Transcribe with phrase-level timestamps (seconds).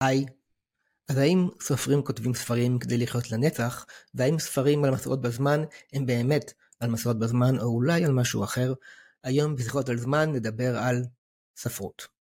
[0.00, 0.26] היי,
[1.08, 5.60] אז האם סופרים כותבים ספרים כדי לחיות לנצח, והאם ספרים על מסעות בזמן
[5.92, 8.72] הם באמת על מסעות בזמן או אולי על משהו אחר?
[9.24, 11.04] היום בשיחות על זמן נדבר על
[11.56, 12.19] ספרות.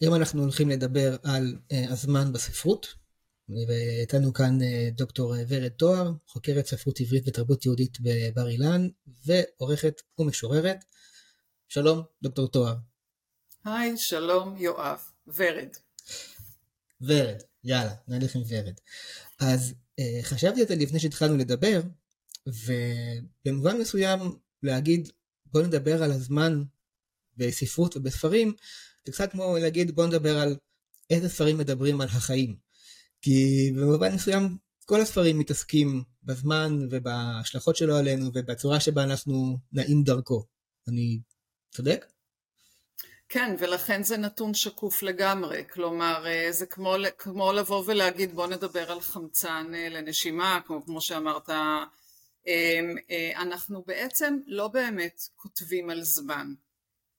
[0.00, 2.94] היום אנחנו הולכים לדבר על uh, הזמן בספרות,
[3.68, 4.64] ואיתנו כאן uh,
[4.96, 8.88] דוקטור ורד תואר, חוקרת ספרות עברית ותרבות יהודית בבר אילן,
[9.26, 10.84] ועורכת ומשוררת.
[11.68, 12.74] שלום, דוקטור תואר.
[13.64, 14.98] היי, שלום, יואב.
[15.26, 15.68] ורד.
[17.00, 18.74] ורד, יאללה, נלך עם ורד.
[19.40, 21.80] אז uh, חשבתי על זה לפני שהתחלנו לדבר,
[22.46, 24.20] ובמובן מסוים
[24.62, 25.08] להגיד,
[25.46, 26.62] בוא נדבר על הזמן
[27.36, 28.54] בספרות ובספרים,
[29.06, 30.56] זה קצת כמו להגיד בוא נדבר על
[31.10, 32.56] איזה ספרים מדברים על החיים.
[33.22, 40.44] כי במובן מסוים כל הספרים מתעסקים בזמן ובהשלכות שלו עלינו ובצורה שבה אנחנו נעים דרכו.
[40.88, 41.20] אני
[41.70, 42.06] צודק?
[43.28, 45.64] כן, ולכן זה נתון שקוף לגמרי.
[45.72, 51.00] כלומר, אה, זה כמו, כמו לבוא ולהגיד בוא נדבר על חמצן אה, לנשימה, כמו, כמו
[51.00, 51.50] שאמרת,
[52.46, 56.54] אמ, אה, אנחנו בעצם לא באמת כותבים על זמן.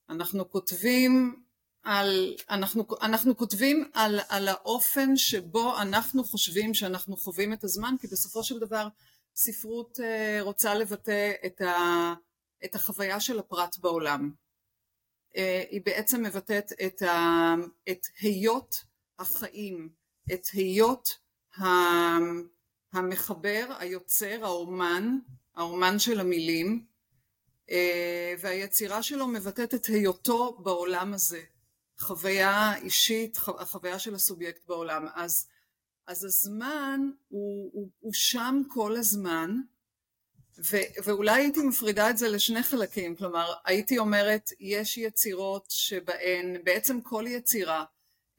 [0.10, 1.44] אנחנו כותבים
[1.88, 8.08] על, אנחנו, אנחנו כותבים על, על האופן שבו אנחנו חושבים שאנחנו חווים את הזמן, כי
[8.08, 8.88] בסופו של דבר
[9.36, 12.14] ספרות אה, רוצה לבטא את, ה,
[12.66, 14.32] את החוויה של הפרט בעולם.
[15.38, 17.54] אה, היא בעצם מבטאת את, ה,
[17.90, 18.84] את היות
[19.20, 19.90] החיים,
[20.34, 21.10] את היות
[22.94, 25.18] המחבר, היוצר, האומן,
[25.56, 26.86] האומן של המילים,
[27.72, 31.42] אה, והיצירה שלו מבטאת את היותו בעולם הזה.
[32.00, 35.08] חוויה אישית, החוויה של הסובייקט בעולם.
[35.16, 35.48] אז,
[36.08, 39.56] אז הזמן הוא, הוא, הוא שם כל הזמן,
[40.72, 47.02] ו, ואולי הייתי מפרידה את זה לשני חלקים, כלומר הייתי אומרת יש יצירות שבהן בעצם
[47.02, 47.86] כל יצירה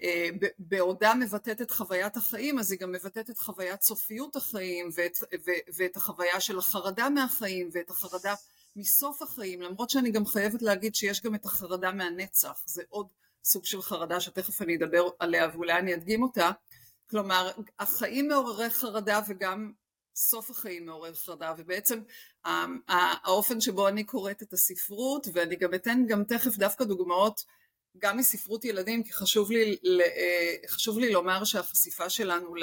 [0.02, 5.18] אה, בעודה מבטאת את חוויית החיים אז היא גם מבטאת את חוויית סופיות החיים ואת,
[5.46, 8.34] ו, ואת החוויה של החרדה מהחיים ואת החרדה
[8.76, 9.62] מסוף החיים.
[9.62, 12.62] למרות שאני גם חייבת להגיד שיש גם את החרדה מהנצח.
[12.66, 13.06] זה עוד
[13.44, 16.50] סוג של חרדה שתכף אני אדבר עליה ואולי אני אדגים אותה,
[17.10, 19.72] כלומר החיים מעוררי חרדה וגם
[20.16, 22.00] סוף החיים מעורר חרדה ובעצם
[22.88, 27.44] האופן שבו אני קוראת את הספרות ואני גם אתן גם תכף דווקא דוגמאות
[27.98, 32.54] גם מספרות ילדים כי חשוב לי, אה, חשוב לי לומר שהחשיפה שלנו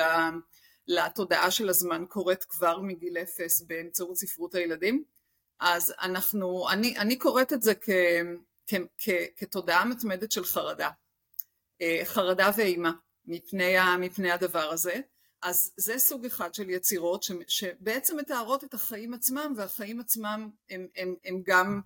[0.88, 5.04] לתודעה של הזמן קורית כבר מגיל אפס באמצעות ספרות הילדים.
[5.60, 7.90] אז אנחנו, אני, אני קוראת את זה כ...
[9.38, 10.90] כתודעה מתמדת של חרדה,
[11.82, 12.92] אה, חרדה ואימה
[13.26, 15.02] מפני, מפני הדבר הזה,
[15.42, 20.88] אז זה סוג אחד של יצירות ש, שבעצם מתארות את החיים עצמם והחיים עצמם הם,
[20.96, 21.82] הם, הם גם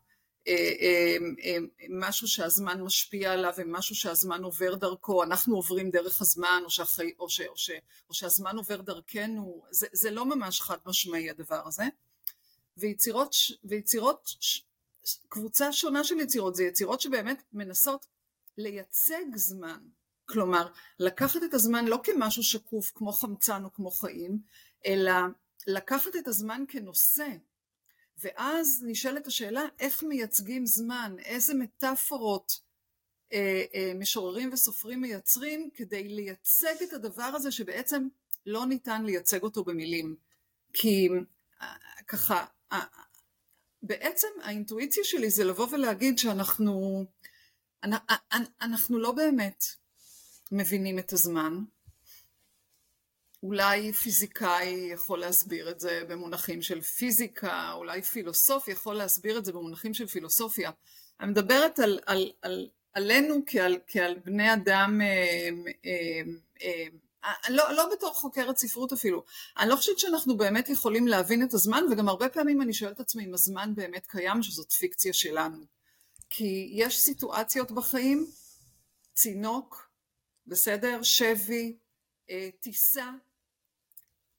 [0.47, 5.89] אה, הם, הם, הם משהו שהזמן משפיע עליו, הם משהו שהזמן עובר דרכו, אנחנו עוברים
[5.89, 7.71] דרך הזמן או, שהחי, או, ש, או, ש,
[8.09, 11.83] או שהזמן עובר דרכנו, זה, זה לא ממש חד משמעי הדבר הזה,
[12.77, 14.29] ויצירות, ויצירות
[15.29, 18.05] קבוצה שונה של יצירות, זה יצירות שבאמת מנסות
[18.57, 19.79] לייצג זמן,
[20.25, 20.67] כלומר
[20.99, 24.39] לקחת את הזמן לא כמשהו שקוף כמו חמצן או כמו חיים,
[24.85, 25.13] אלא
[25.67, 27.27] לקחת את הזמן כנושא,
[28.17, 32.59] ואז נשאלת השאלה איך מייצגים זמן, איזה מטאפורות
[33.33, 38.07] אה, אה, משוררים וסופרים מייצרים כדי לייצג את הדבר הזה שבעצם
[38.45, 40.15] לא ניתן לייצג אותו במילים,
[40.73, 41.09] כי
[41.61, 41.75] אה,
[42.07, 42.45] ככה
[43.83, 47.05] בעצם האינטואיציה שלי זה לבוא ולהגיד שאנחנו
[48.61, 49.63] אנחנו לא באמת
[50.51, 51.53] מבינים את הזמן.
[53.43, 59.51] אולי פיזיקאי יכול להסביר את זה במונחים של פיזיקה, אולי פילוסוף יכול להסביר את זה
[59.51, 60.71] במונחים של פילוסופיה.
[61.19, 65.49] אני מדברת על, על, על, עלינו כעל, כעל בני אדם אה,
[65.85, 66.21] אה,
[66.61, 66.85] אה,
[67.49, 69.23] לא, לא בתור חוקרת ספרות אפילו,
[69.57, 72.99] אני לא חושבת שאנחנו באמת יכולים להבין את הזמן וגם הרבה פעמים אני שואלת את
[72.99, 75.65] עצמי אם הזמן באמת קיים שזאת פיקציה שלנו.
[76.29, 78.27] כי יש סיטואציות בחיים,
[79.13, 79.89] צינוק,
[80.47, 81.77] בסדר, שבי,
[82.29, 83.11] אה, טיסה,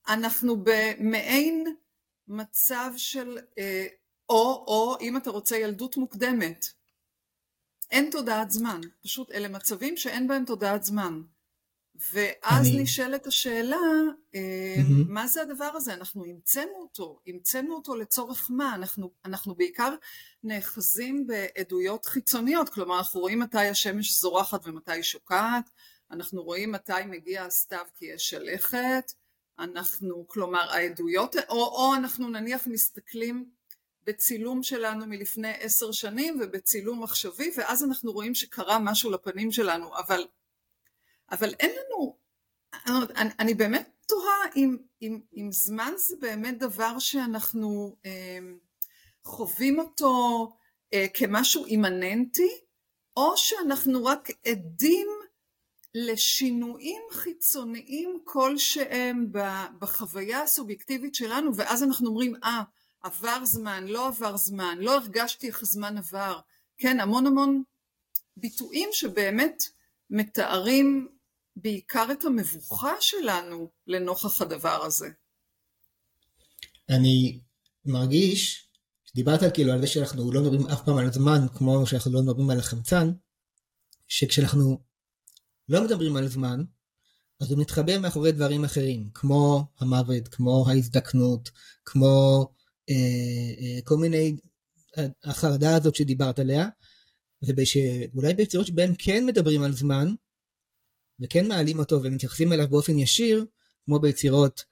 [0.09, 1.77] אנחנו במעין
[2.29, 3.87] מצב של אה,
[4.29, 6.67] או או אם אתה רוצה ילדות מוקדמת.
[7.91, 11.23] אין תודעת זמן, פשוט אלה מצבים שאין בהם תודעת זמן
[12.13, 12.83] ואז אני...
[12.83, 14.39] נשאלת השאלה, mm-hmm.
[15.09, 15.95] מה זה הדבר הזה?
[15.95, 18.75] אנחנו המצאנו אותו, המצאנו אותו לצורך מה?
[18.75, 19.95] אנחנו, אנחנו בעיקר
[20.45, 25.71] נאחזים בעדויות חיצוניות, כלומר אנחנו רואים מתי השמש זורחת ומתי היא שוקעת,
[26.11, 29.13] אנחנו רואים מתי מגיע הסתיו כי יש שלכת,
[29.59, 33.51] אנחנו, כלומר העדויות, או, או אנחנו נניח מסתכלים
[34.07, 40.25] בצילום שלנו מלפני עשר שנים ובצילום עכשווי ואז אנחנו רואים שקרה משהו לפנים שלנו אבל
[41.31, 42.17] אבל אין לנו
[43.17, 48.39] אני, אני באמת תוהה אם, אם, אם זמן זה באמת דבר שאנחנו אה,
[49.25, 50.49] חווים אותו
[50.95, 52.51] אה, כמשהו אימננטי
[53.17, 55.09] או שאנחנו רק עדים
[55.95, 59.27] לשינויים חיצוניים כלשהם
[59.79, 65.47] בחוויה הסובייקטיבית שלנו ואז אנחנו אומרים אה ah, עבר זמן, לא עבר זמן, לא הרגשתי
[65.47, 66.41] איך הזמן עבר,
[66.79, 67.63] כן, המון המון
[68.37, 69.63] ביטויים שבאמת
[70.11, 71.09] מתארים
[71.57, 75.09] בעיקר את המבוכה שלנו לנוכח הדבר הזה.
[76.89, 77.41] אני
[77.85, 78.69] מרגיש,
[79.15, 82.51] דיברת כאילו על זה שאנחנו לא מדברים אף פעם על הזמן כמו שאנחנו לא מדברים
[82.51, 83.13] על החמצן,
[84.09, 84.81] שכשאנחנו
[85.69, 86.65] לא מדברים על זמן,
[87.41, 91.51] אז הוא מתחבא מאחורי דברים אחרים, כמו המוות, כמו ההזדקנות,
[91.85, 92.47] כמו
[92.91, 92.95] אה,
[93.61, 94.37] אה, כל מיני,
[94.99, 96.69] אה, החרדה הזאת שדיברת עליה,
[97.43, 100.15] ואולי ביצירות שבהן כן מדברים על זמן,
[101.21, 103.45] וכן מעלים אותו ומתייחסים אליו באופן ישיר,
[103.85, 104.65] כמו ביצירות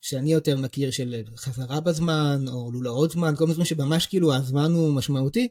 [0.00, 4.72] שאני יותר מכיר של חזרה בזמן, או לולאות זמן, כל מיני דברים שממש כאילו הזמן
[4.72, 5.48] הוא משמעותי,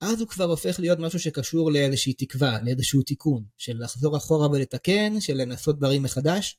[0.00, 5.20] אז הוא כבר הופך להיות משהו שקשור לאיזושהי תקווה, לאיזשהו תיקון, של לחזור אחורה ולתקן,
[5.20, 6.58] של לנסות דברים מחדש,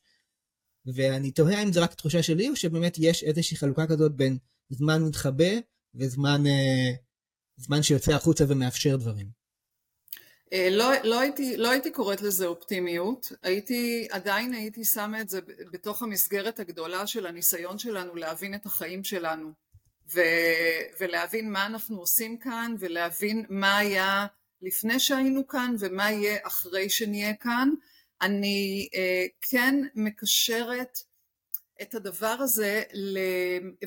[0.86, 4.38] ואני תוהה אם זה רק תחושה שלי, או שבאמת יש איזושהי חלוקה כזאת בין
[4.70, 5.52] זמן מתחבא
[5.94, 6.92] וזמן אה,
[7.56, 9.37] זמן שיוצא החוצה ומאפשר דברים.
[10.52, 15.40] אה, לא, לא, הייתי, לא הייתי קוראת לזה אופטימיות, הייתי, עדיין הייתי שמה את זה
[15.72, 19.52] בתוך המסגרת הגדולה של הניסיון שלנו להבין את החיים שלנו
[20.14, 20.20] ו,
[21.00, 24.26] ולהבין מה אנחנו עושים כאן ולהבין מה היה
[24.62, 27.70] לפני שהיינו כאן ומה יהיה אחרי שנהיה כאן.
[28.22, 30.98] אני אה, כן מקשרת
[31.82, 32.82] את הדבר הזה,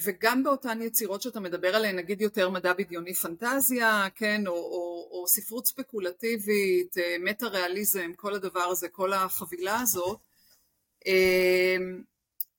[0.03, 5.27] וגם באותן יצירות שאתה מדבר עליהן, נגיד יותר מדע בדיוני פנטזיה, כן, או, או, או
[5.27, 10.19] ספרות ספקולטיבית, אה, מטה-ריאליזם, כל הדבר הזה, כל החבילה הזאת,
[11.07, 11.77] אה,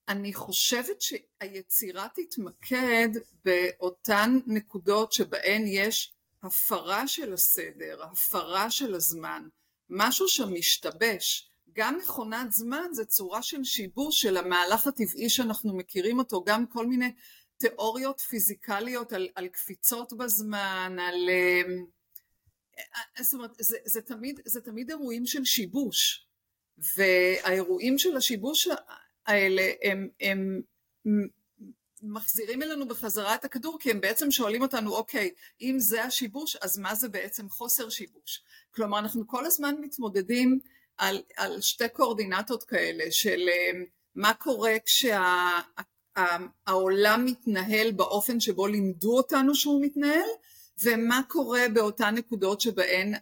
[0.08, 3.08] אני חושבת שהיצירה תתמקד
[3.44, 6.12] באותן נקודות שבהן יש
[6.42, 9.48] הפרה של הסדר, הפרה של הזמן,
[9.90, 16.44] משהו שמשתבש, גם מכונת זמן זה צורה של שיבוש של המהלך הטבעי שאנחנו מכירים אותו,
[16.44, 17.12] גם כל מיני
[17.56, 21.28] תיאוריות פיזיקליות על, על קפיצות בזמן, על...
[21.28, 21.62] אה,
[23.18, 26.26] אה, זאת אומרת, זה, זה, תמיד, זה תמיד אירועים של שיבוש,
[26.96, 28.68] והאירועים של השיבוש
[29.26, 30.60] האלה הם, הם
[32.02, 35.30] מחזירים אלינו בחזרה את הכדור כי הם בעצם שואלים אותנו אוקיי
[35.60, 38.42] אם זה השיבוש אז מה זה בעצם חוסר שיבוש?
[38.74, 40.60] כלומר אנחנו כל הזמן מתמודדים
[40.98, 43.70] על, על שתי קואורדינטות כאלה של אה,
[44.14, 44.76] מה קורה
[46.14, 50.28] כשהעולם מתנהל באופן שבו לימדו אותנו שהוא מתנהל
[50.82, 53.14] ומה קורה באותן נקודות שבהן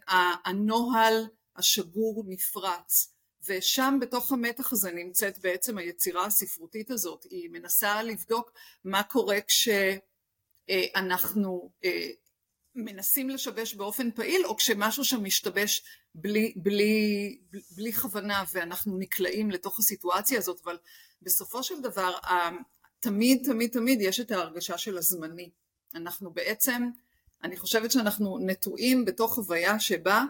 [0.45, 3.13] הנוהל השגור נפרץ.
[3.47, 7.23] ושם בתוך המתח הזה נמצאת בעצם היצירה הספרותית הזאת.
[7.29, 8.51] היא מנסה לבדוק
[8.83, 9.37] מה קורה
[10.67, 12.09] כשאנחנו אה,
[12.75, 15.83] מנסים לשבש באופן פעיל או כשמשהו שם משתבש
[16.15, 17.37] בלי, בלי,
[17.75, 20.77] בלי כוונה ואנחנו נקלעים לתוך הסיטואציה הזאת אבל
[21.21, 22.13] בסופו של דבר
[22.99, 25.49] תמיד תמיד תמיד יש את ההרגשה של הזמני.
[25.95, 26.89] אנחנו בעצם
[27.43, 30.23] אני חושבת שאנחנו נטועים בתוך חוויה שבה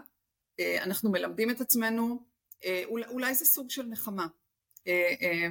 [0.60, 2.22] אה, אנחנו מלמדים את עצמנו
[2.64, 4.26] אה, אולי, זה סוג של נחמה
[4.86, 5.48] אה,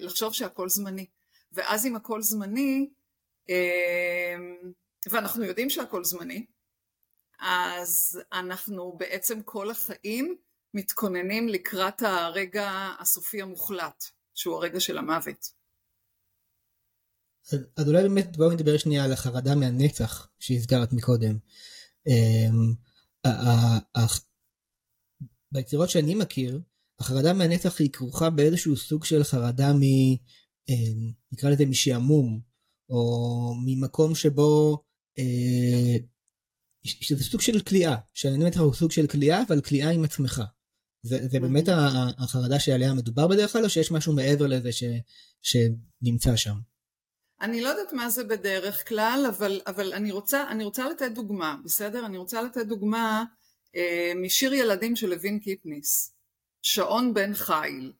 [0.00, 1.06] לחשוב שהכל זמני.
[1.52, 2.88] ואז אם הכל זמני
[5.10, 6.46] ואנחנו יודעים שהכל זמני,
[7.40, 10.36] אז אנחנו בעצם כל החיים
[10.74, 14.04] מתכוננים לקראת הרגע הסופי המוחלט,
[14.34, 15.58] שהוא הרגע של המוות.
[17.52, 21.38] אז, אז אולי באמת בואו נדבר שנייה על החרדה מהנצח שהזכרת מקודם.
[22.06, 22.74] אמ,
[25.52, 26.60] ביצירות שאני מכיר,
[27.00, 29.82] החרדה מהנצח היא כרוכה באיזשהו סוג של חרדה מ...
[30.68, 32.40] אמ, נקרא לזה משעמום,
[32.90, 34.82] או ממקום שבו
[35.18, 35.96] אה,
[36.84, 40.42] שזה סוג של כליאה, שאני באמת הוא סוג של כליאה, אבל כליאה עם עצמך.
[41.02, 41.64] זה, זה באמת
[42.18, 44.84] החרדה שעליה מדובר בדרך כלל, או שיש משהו מעבר לזה ש,
[45.42, 46.54] שנמצא שם?
[47.40, 51.56] אני לא יודעת מה זה בדרך כלל, אבל, אבל אני, רוצה, אני רוצה לתת דוגמה,
[51.64, 52.06] בסדר?
[52.06, 53.24] אני רוצה לתת דוגמה
[53.76, 56.14] אה, משיר ילדים של לוין קיפניס,
[56.62, 57.92] שעון בן חיל.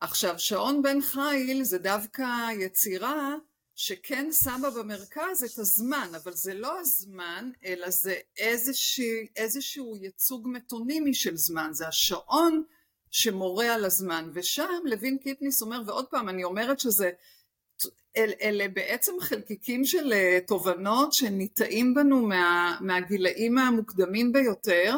[0.00, 2.26] עכשיו שעון בן חיל זה דווקא
[2.60, 3.34] יצירה
[3.76, 9.04] שכן שמה במרכז את הזמן, אבל זה לא הזמן, אלא זה איזשהו,
[9.36, 12.62] איזשהו ייצוג מטונימי של זמן, זה השעון
[13.10, 17.10] שמורה על הזמן, ושם לוין קיפניס אומר, ועוד פעם אני אומרת שזה,
[18.16, 24.96] אל, אלה בעצם חלקיקים של אה, תובנות שניטעים בנו מה, מהגילאים המוקדמים ביותר,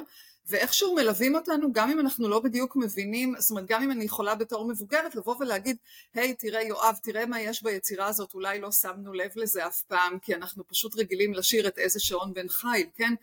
[0.49, 4.35] ואיכשהו מלווים אותנו גם אם אנחנו לא בדיוק מבינים, זאת אומרת גם אם אני יכולה
[4.35, 5.77] בתור מבוגרת לבוא ולהגיד
[6.15, 9.83] היי hey, תראה יואב תראה מה יש ביצירה הזאת אולי לא שמנו לב לזה אף
[9.83, 13.15] פעם כי אנחנו פשוט רגילים לשיר את איזה שעון בן חיל כן?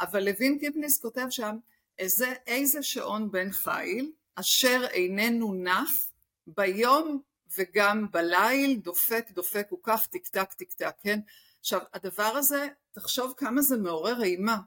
[0.00, 1.56] אבל לוין קיפניס כותב שם
[1.98, 6.06] איזה, איזה שעון בן חייל אשר איננו נח
[6.46, 7.20] ביום
[7.58, 11.20] וגם בליל דופק דופק וכך טיק טק טיק טק כן?
[11.60, 14.58] עכשיו הדבר הזה תחשוב כמה זה מעורר אימה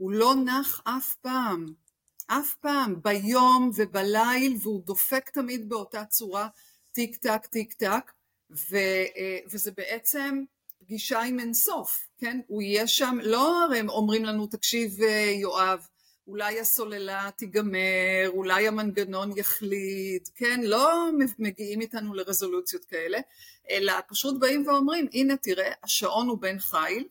[0.00, 1.66] הוא לא נח אף פעם,
[2.26, 6.48] אף פעם, ביום ובליל, והוא דופק תמיד באותה צורה,
[6.92, 8.12] טיק טק טיק טק,
[8.50, 8.76] ו,
[9.16, 10.44] אה, וזה בעצם
[10.78, 12.40] פגישה עם אינסוף, כן?
[12.46, 15.86] הוא יהיה שם, לא הרי הם אומרים לנו, תקשיב אה, יואב,
[16.26, 20.60] אולי הסוללה תיגמר, אולי המנגנון יחליט, כן?
[20.62, 23.18] לא מגיעים איתנו לרזולוציות כאלה,
[23.70, 27.08] אלא פשוט באים ואומרים, הנה תראה, השעון הוא בן חיל,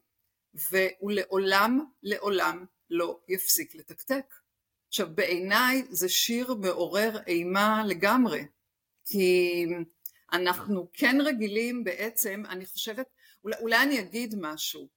[0.54, 4.36] והוא לעולם, לעולם לא יפסיק לתקתק.
[4.88, 8.46] עכשיו בעיניי זה שיר מעורר אימה לגמרי,
[9.06, 9.66] כי
[10.32, 13.08] אנחנו כן רגילים בעצם, אני חושבת,
[13.44, 14.88] אולי, אולי אני אגיד משהו,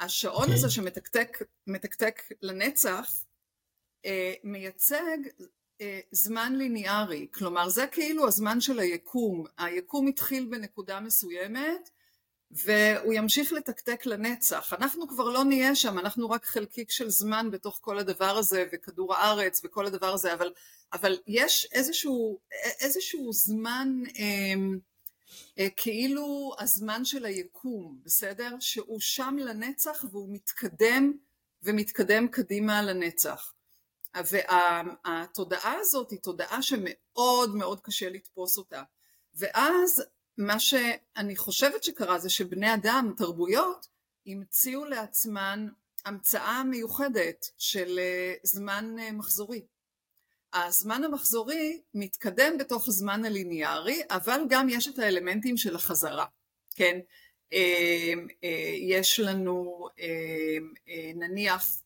[0.00, 0.40] השעון okay.
[0.40, 0.54] אוקיי.
[0.54, 3.24] הזה שמתקתק לנצח
[4.04, 5.18] אה, מייצג
[5.80, 11.90] אה, זמן ליניארי, כלומר זה כאילו הזמן של היקום, היקום התחיל בנקודה מסוימת
[12.52, 14.72] והוא ימשיך לתקתק לנצח.
[14.72, 19.14] אנחנו כבר לא נהיה שם, אנחנו רק חלקיק של זמן בתוך כל הדבר הזה, וכדור
[19.14, 20.52] הארץ וכל הדבר הזה, אבל,
[20.92, 22.38] אבל יש איזשהו,
[22.80, 24.54] איזשהו זמן אה,
[25.58, 28.56] אה, כאילו הזמן של היקום, בסדר?
[28.60, 31.12] שהוא שם לנצח והוא מתקדם
[31.62, 33.52] ומתקדם קדימה לנצח.
[34.14, 38.82] והתודעה הזאת היא תודעה שמאוד מאוד קשה לתפוס אותה.
[39.34, 40.02] ואז
[40.46, 43.86] מה שאני חושבת שקרה זה שבני אדם, תרבויות,
[44.26, 45.68] המציאו לעצמן
[46.04, 49.62] המצאה מיוחדת של אה, זמן אה, מחזורי.
[50.54, 56.26] הזמן המחזורי מתקדם בתוך הזמן הליניארי, אבל גם יש את האלמנטים של החזרה,
[56.76, 57.00] כן?
[57.52, 58.12] אה,
[58.80, 59.88] יש לנו
[61.14, 61.82] נניח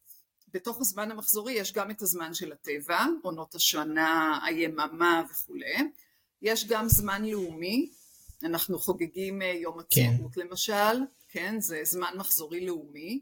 [0.49, 5.77] בתוך הזמן המחזורי יש גם את הזמן של הטבע, עונות השנה, היממה וכולי,
[6.43, 7.91] יש גם זמן לאומי
[8.45, 10.11] אנחנו חוגגים אה, יום כן.
[10.15, 10.41] עצמאות כן.
[10.41, 13.21] למשל, כן, זה זמן מחזורי לאומי.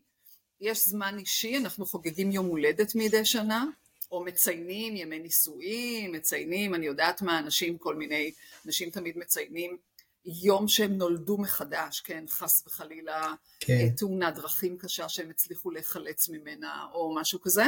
[0.60, 3.64] יש זמן אישי, אנחנו חוגגים יום הולדת מדי שנה,
[4.10, 8.32] או מציינים ימי נישואים, מציינים, אני יודעת מה, אנשים, כל מיני,
[8.66, 9.76] אנשים תמיד מציינים
[10.24, 13.72] יום שהם נולדו מחדש, כן, חס וחלילה, כן.
[13.72, 17.64] אה, תאונת דרכים קשה שהם הצליחו להיחלץ ממנה, או משהו כזה.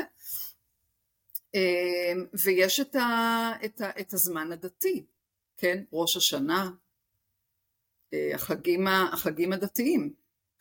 [1.54, 2.12] אה,
[2.44, 5.04] ויש את, ה, את, ה, את הזמן הדתי,
[5.56, 6.70] כן, ראש השנה,
[8.34, 10.14] החגים, החגים הדתיים,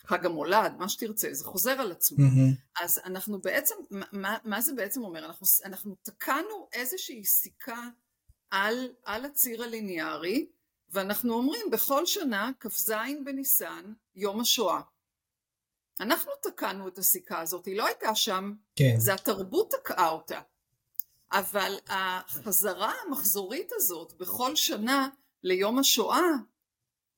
[0.05, 2.17] חג המולד, מה שתרצה, זה חוזר על עצמו.
[2.17, 2.83] Mm-hmm.
[2.83, 3.75] אז אנחנו בעצם,
[4.11, 5.25] מה, מה זה בעצם אומר?
[5.25, 7.87] אנחנו, אנחנו תקענו איזושהי סיכה
[8.51, 10.47] על, על הציר הליניארי,
[10.89, 12.91] ואנחנו אומרים בכל שנה כ"ז
[13.25, 14.81] בניסן יום השואה.
[15.99, 18.95] אנחנו תקענו את הסיכה הזאת, היא לא הייתה שם, כן.
[18.97, 20.41] זה התרבות תקעה אותה.
[21.31, 25.09] אבל החזרה המחזורית הזאת בכל שנה
[25.43, 26.27] ליום השואה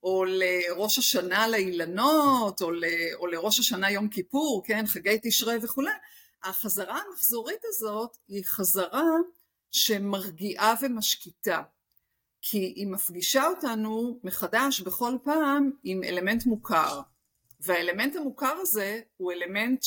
[0.02, 5.90] או לראש השנה לאילנות, או, ל, או לראש השנה יום כיפור, כן, חגי תשרי וכולי,
[6.42, 9.10] החזרה המחזורית הזאת היא חזרה
[9.70, 11.62] שמרגיעה ומשקיטה,
[12.42, 17.00] כי היא מפגישה אותנו מחדש בכל פעם עם אלמנט מוכר,
[17.60, 19.82] והאלמנט המוכר הזה הוא אלמנט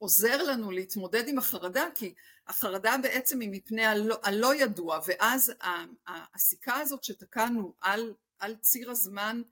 [0.00, 2.14] שעוזר לנו להתמודד עם החרדה, כי
[2.46, 5.52] החרדה בעצם היא מפני הלא, הלא ידוע ואז
[6.34, 9.42] הסיכה הזאת שתקענו על, על ציר הזמן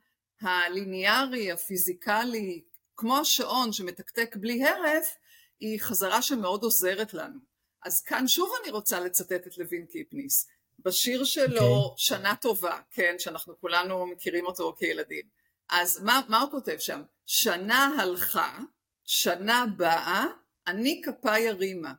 [0.40, 2.64] הליניארי הפיזיקלי
[2.96, 5.16] כמו השעון שמתקתק בלי הרף
[5.60, 7.38] היא חזרה שמאוד עוזרת לנו
[7.82, 11.64] אז כאן שוב אני רוצה לצטט את לוין קיפניס בשיר שלו okay.
[11.64, 11.94] אוקיי.
[11.96, 15.24] שנה טובה כן שאנחנו כולנו מכירים אותו כילדים
[15.68, 18.58] אז מה, מה הוא כותב שם שנה הלכה
[19.04, 20.26] שנה באה
[20.66, 21.92] אני כפיי הרימה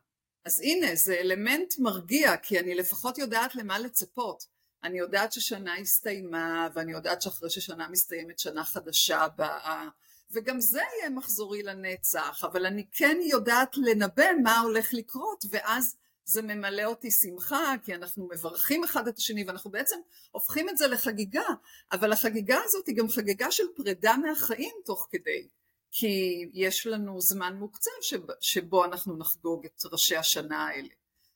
[0.45, 4.43] אז הנה זה אלמנט מרגיע כי אני לפחות יודעת למה לצפות.
[4.83, 9.87] אני יודעת ששנה הסתיימה ואני יודעת שאחרי ששנה מסתיימת שנה חדשה באה
[10.31, 15.95] וגם זה יהיה מחזורי לנצח אבל אני כן יודעת לנבא מה הולך לקרות ואז
[16.25, 19.99] זה ממלא אותי שמחה, כי אנחנו מברכים אחד את השני, ואנחנו בעצם
[20.31, 21.45] הופכים את זה לחגיגה,
[21.91, 25.47] אבל החגיגה הזאת היא גם חגיגה של פרידה מהחיים תוך כדי,
[25.91, 27.91] כי יש לנו זמן מוקצב
[28.39, 30.89] שבו אנחנו נחגוג את ראשי השנה האלה.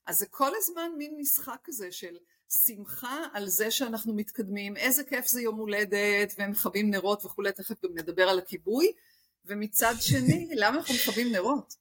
[0.05, 2.17] אז זה כל הזמן מין משחק כזה של
[2.50, 7.83] שמחה על זה שאנחנו מתקדמים, איזה כיף זה יום הולדת, והם מכבים נרות וכולי, תכף
[7.83, 8.91] גם נדבר על הכיבוי,
[9.45, 11.75] ומצד שני, למה אנחנו מכבים נרות?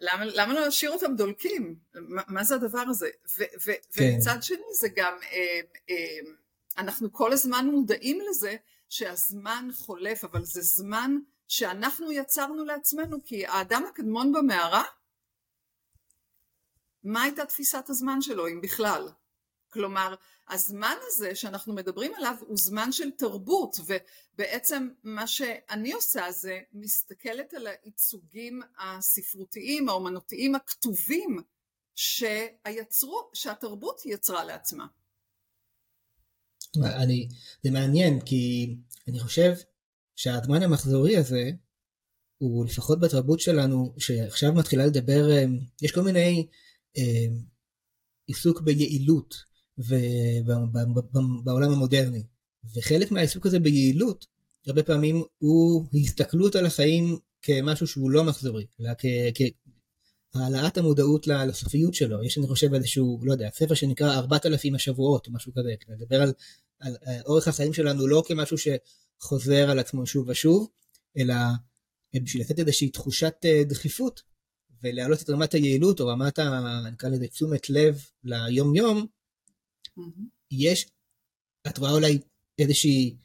[0.00, 1.76] למה, למה לא להשאיר אותם דולקים?
[1.94, 3.08] מה, מה זה הדבר הזה?
[3.38, 4.12] ו, ו, כן.
[4.14, 5.60] ומצד שני זה גם, אה,
[5.90, 6.30] אה,
[6.78, 8.56] אנחנו כל הזמן מודעים לזה
[8.88, 11.18] שהזמן חולף, אבל זה זמן
[11.50, 14.84] שאנחנו יצרנו לעצמנו, כי האדם הקדמון במערה,
[17.04, 19.08] מה הייתה תפיסת הזמן שלו, אם בכלל?
[19.68, 20.14] כלומר,
[20.48, 27.54] הזמן הזה שאנחנו מדברים עליו הוא זמן של תרבות, ובעצם מה שאני עושה זה מסתכלת
[27.54, 31.38] על הייצוגים הספרותיים, האומנותיים, הכתובים,
[31.94, 34.86] שהיצרו, שהתרבות יצרה לעצמה.
[36.76, 37.28] אני,
[37.62, 38.74] זה מעניין, כי
[39.08, 39.52] אני חושב
[40.20, 41.50] שהזמן המחזורי הזה,
[42.38, 45.44] הוא לפחות בתרבות שלנו, שעכשיו מתחילה לדבר, אה,
[45.82, 46.46] יש כל מיני
[46.98, 47.26] אה,
[48.26, 49.34] עיסוק ביעילות,
[49.78, 52.22] ובעולם המודרני.
[52.76, 54.26] וחלק מהעיסוק הזה ביעילות,
[54.66, 58.90] הרבה פעמים הוא הסתכלות על החיים כמשהו שהוא לא מחזורי, אלא
[60.32, 62.24] כהעלאת המודעות לסופיות שלו.
[62.24, 66.22] יש אני חושב איזשהו, לא יודע, ספר שנקרא ארבעת אלפים השבועות או משהו כזה, לדבר
[66.22, 66.32] על,
[66.80, 68.58] על, על אורך החיים שלנו לא כמשהו
[69.22, 70.68] שחוזר על עצמו שוב ושוב,
[71.18, 71.34] אלא
[72.22, 74.22] בשביל לתת איזושהי תחושת אה, דחיפות
[74.82, 76.38] ולהעלות את רמת היעילות או רמת,
[76.92, 79.06] נקרא לזה תשומת לב ליום יום,
[80.50, 80.90] יש,
[81.68, 82.18] את רואה אולי
[82.58, 83.16] איזושהי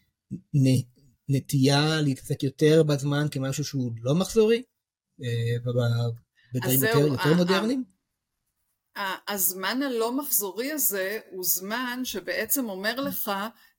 [1.30, 4.64] נטייה להתעסק יותר בזמן כמשהו שהוא לא מחזורי?
[5.24, 5.72] אה,
[6.54, 7.84] בדברים יותר, יותר מודרניים?
[9.28, 13.32] הזמן הלא מחזורי הזה הוא זמן שבעצם אומר לך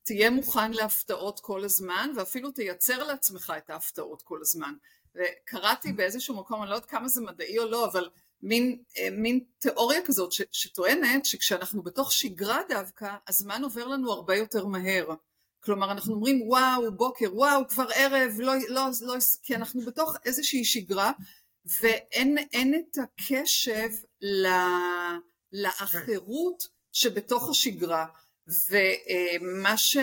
[0.07, 4.75] תהיה מוכן להפתעות כל הזמן ואפילו תייצר לעצמך את ההפתעות כל הזמן.
[5.15, 8.09] וקראתי באיזשהו מקום, אני לא יודעת כמה זה מדעי או לא, אבל
[8.43, 14.37] מין, אה, מין תיאוריה כזאת ש, שטוענת שכשאנחנו בתוך שגרה דווקא, הזמן עובר לנו הרבה
[14.37, 15.15] יותר מהר.
[15.61, 20.65] כלומר אנחנו אומרים וואו בוקר וואו כבר ערב לא, לא, לא, כי אנחנו בתוך איזושהי
[20.65, 21.13] שגרה
[21.81, 23.89] ואין את הקשב
[25.53, 28.07] לאחרות שבתוך השגרה
[28.49, 29.97] ומה ש,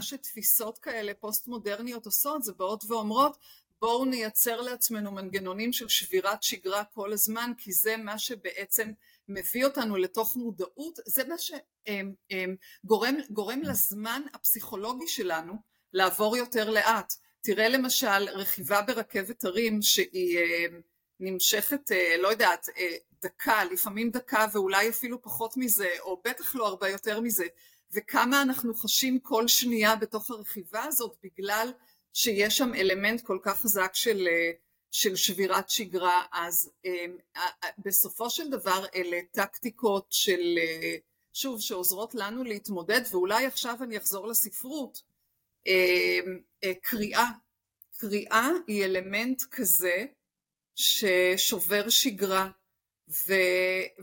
[0.00, 3.38] שתפיסות כאלה פוסט מודרניות עושות זה באות ואומרות
[3.80, 8.92] בואו נייצר לעצמנו מנגנונים של שבירת שגרה כל הזמן, כי זה מה שבעצם
[9.28, 15.54] מביא אותנו לתוך מודעות, זה מה שגורם גורם לזמן הפסיכולוגי שלנו
[15.92, 17.12] לעבור יותר לאט.
[17.40, 20.38] תראה למשל רכיבה ברכבת הרים שהיא
[21.20, 26.66] נמשכת, אה, לא יודעת, אה, דקה, לפעמים דקה ואולי אפילו פחות מזה, או בטח לא
[26.66, 27.44] הרבה יותר מזה,
[27.92, 31.72] וכמה אנחנו חשים כל שנייה בתוך הרכיבה הזאת בגלל
[32.12, 34.50] שיש שם אלמנט כל כך חזק של, אה,
[34.90, 37.16] של שבירת שגרה, אז אמ,
[37.78, 40.96] בסופו של דבר אלה טקטיקות של, אה,
[41.32, 45.02] שוב, שעוזרות לנו להתמודד, ואולי עכשיו אני אחזור לספרות,
[45.66, 45.72] אמ,
[46.64, 47.26] אה, קריאה.
[47.96, 50.04] קריאה היא אלמנט כזה
[50.74, 52.50] ששובר שגרה,
[53.10, 53.32] ו,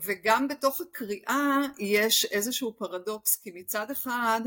[0.04, 4.40] וגם בתוך הקריאה יש איזשהו פרדוקס, כי מצד אחד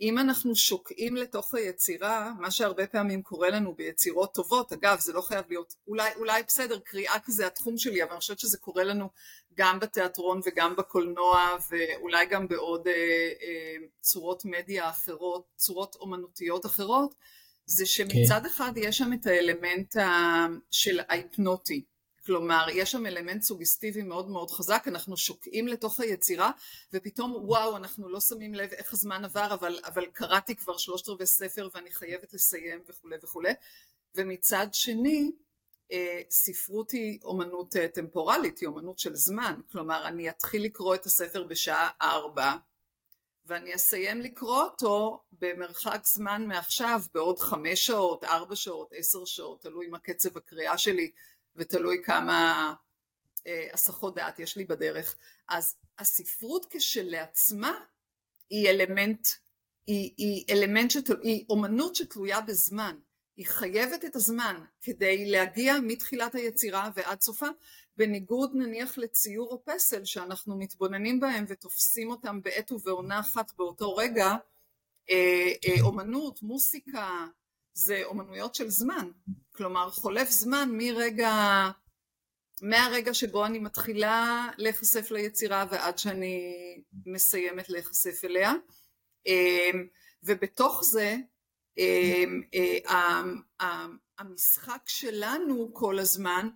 [0.00, 5.20] אם אנחנו שוקעים לתוך היצירה, מה שהרבה פעמים קורה לנו ביצירות טובות, אגב זה לא
[5.20, 9.08] חייב להיות, אולי, אולי בסדר, קריאה כזה התחום שלי, אבל אני חושבת שזה קורה לנו
[9.54, 12.92] גם בתיאטרון וגם בקולנוע ואולי גם בעוד אה,
[13.42, 17.14] אה, צורות מדיה אחרות, צורות אומנותיות אחרות,
[17.64, 18.48] זה שמצד okay.
[18.48, 21.84] אחד יש שם את האלמנט ה, של ההיפנוטי,
[22.26, 26.50] כלומר יש שם אלמנט סוגיסטיבי מאוד מאוד חזק, אנחנו שוקעים לתוך היצירה
[26.92, 31.26] ופתאום וואו אנחנו לא שמים לב איך הזמן עבר אבל, אבל קראתי כבר שלושת רבעי
[31.26, 33.52] ספר ואני חייבת לסיים וכולי וכולי.
[34.14, 35.30] ומצד שני
[35.92, 41.06] אה, ספרות היא אומנות אה, טמפורלית, היא אומנות של זמן, כלומר אני אתחיל לקרוא את
[41.06, 42.56] הספר בשעה ארבע
[43.46, 49.86] ואני אסיים לקרוא אותו במרחק זמן מעכשיו בעוד חמש שעות, ארבע שעות, עשר שעות, תלוי
[49.86, 51.10] מה קצב הקריאה שלי
[51.56, 52.74] ותלוי כמה
[53.46, 55.16] אה, הסחות דעת יש לי בדרך.
[55.48, 57.72] אז הספרות כשלעצמה
[58.50, 59.28] היא אלמנט,
[59.86, 62.96] היא, היא אלמנט, שתל, היא אומנות שתלויה בזמן.
[63.36, 67.46] היא חייבת את הזמן כדי להגיע מתחילת היצירה ועד סופה,
[67.96, 74.36] בניגוד נניח לציור או פסל שאנחנו מתבוננים בהם ותופסים אותם בעת ובעונה אחת באותו רגע,
[75.10, 77.26] אה, אה, אומנות, מוסיקה,
[77.80, 79.10] זה אומנויות של זמן,
[79.52, 81.34] כלומר חולף זמן מרגע
[82.62, 86.54] מהרגע שבו אני מתחילה להיחשף ליצירה ועד שאני
[87.06, 88.52] מסיימת להיחשף אליה.
[90.22, 91.16] ובתוך זה
[94.18, 96.48] המשחק שלנו כל הזמן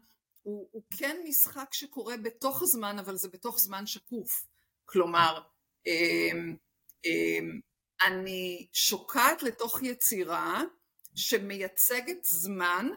[0.43, 4.47] הוא, הוא כן משחק שקורה בתוך הזמן אבל זה בתוך זמן שקוף.
[4.85, 5.41] כלומר
[8.07, 10.63] אני שוקעת לתוך יצירה
[11.15, 12.89] שמייצגת זמן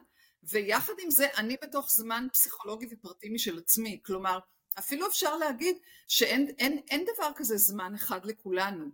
[0.44, 4.00] ויחד עם זה אני בתוך זמן פסיכולוגי ופרטי משל עצמי.
[4.06, 4.40] כלומר
[4.80, 5.78] אפילו אפשר להגיד
[6.08, 8.86] שאין אין, אין דבר כזה זמן אחד לכולנו.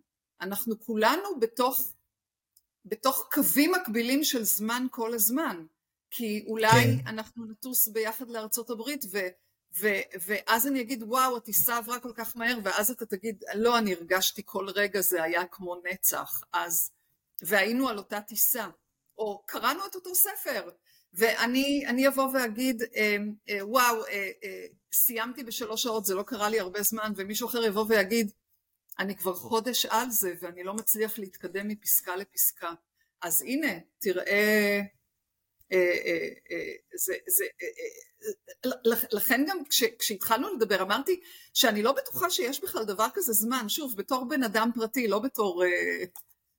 [0.41, 1.93] אנחנו כולנו בתוך,
[2.85, 5.65] בתוך קווים מקבילים של זמן כל הזמן.
[6.15, 7.07] כי אולי כן.
[7.07, 9.17] אנחנו נטוס ביחד לארצות הברית ו,
[9.79, 9.87] ו,
[10.27, 14.41] ואז אני אגיד וואו הטיסה עברה כל כך מהר ואז אתה תגיד לא אני הרגשתי
[14.45, 16.91] כל רגע זה היה כמו נצח אז
[17.41, 18.67] והיינו על אותה טיסה
[19.17, 20.69] או קראנו את אותו ספר
[21.13, 23.17] ואני אבוא ואגיד אה,
[23.49, 24.31] אה, וואו אה,
[24.93, 28.31] סיימתי בשלוש שעות זה לא קרה לי הרבה זמן ומישהו אחר יבוא ויגיד
[28.99, 32.71] אני כבר חודש על זה ואני לא מצליח להתקדם מפסקה לפסקה.
[33.21, 34.81] אז הנה תראה
[39.11, 41.21] לכן גם כש, כשהתחלנו לדבר אמרתי
[41.53, 43.69] שאני לא בטוחה שיש בכלל דבר כזה זמן.
[43.69, 45.63] שוב בתור בן אדם פרטי לא בתור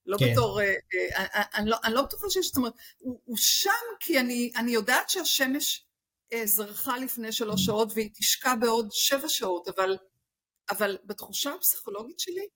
[0.07, 0.33] לא כן.
[0.33, 3.71] בתור, אה, אה, אה, אני, לא, אני לא בטוחה שיש, זאת אומרת, הוא, הוא שם
[4.01, 5.87] כי אני, אני יודעת שהשמש
[6.45, 9.97] זרחה לפני שלוש שעות והיא תשקע בעוד שבע שעות, אבל,
[10.71, 12.47] אבל בתחושה הפסיכולוגית שלי,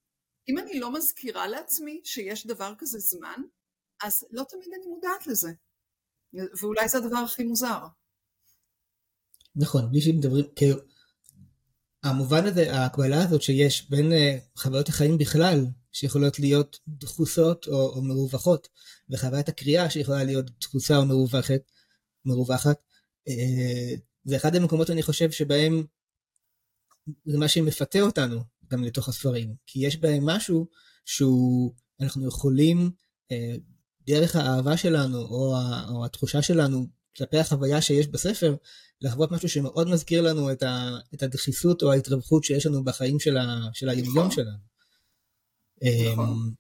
[0.48, 3.42] אם אני לא מזכירה לעצמי שיש דבר כזה זמן,
[4.02, 5.50] אז לא תמיד אני מודעת לזה.
[6.61, 7.78] ואולי זה הדבר הכי מוזר.
[9.56, 10.76] נכון, בלי שמדברים, כאילו,
[12.02, 14.12] המובן הזה, ההקבלה הזאת שיש בין
[14.56, 18.68] חוויות החיים בכלל שיכולות להיות דחוסות או, או מרווחות,
[19.11, 21.61] וחוויית הקריאה שיכולה להיות דחוסה או מרווחת,
[22.24, 22.77] מרווחת.
[23.29, 25.85] אה, זה אחד המקומות אני חושב שבהם
[27.24, 30.66] זה מה שמפתה אותנו גם לתוך הספרים, כי יש בהם משהו
[31.05, 32.90] שהוא, אנחנו יכולים
[33.33, 33.55] אה,
[34.07, 35.55] דרך האהבה שלנו או,
[35.88, 38.57] או התחושה שלנו כלפי החוויה שיש בספר,
[39.01, 43.37] לחוות משהו שמאוד מזכיר לנו את, ה, את הדחיסות או ההתרווחות שיש לנו בחיים של,
[43.37, 44.31] ה, של היומיום נכון.
[44.31, 44.67] שלנו.
[45.83, 46.55] נכון.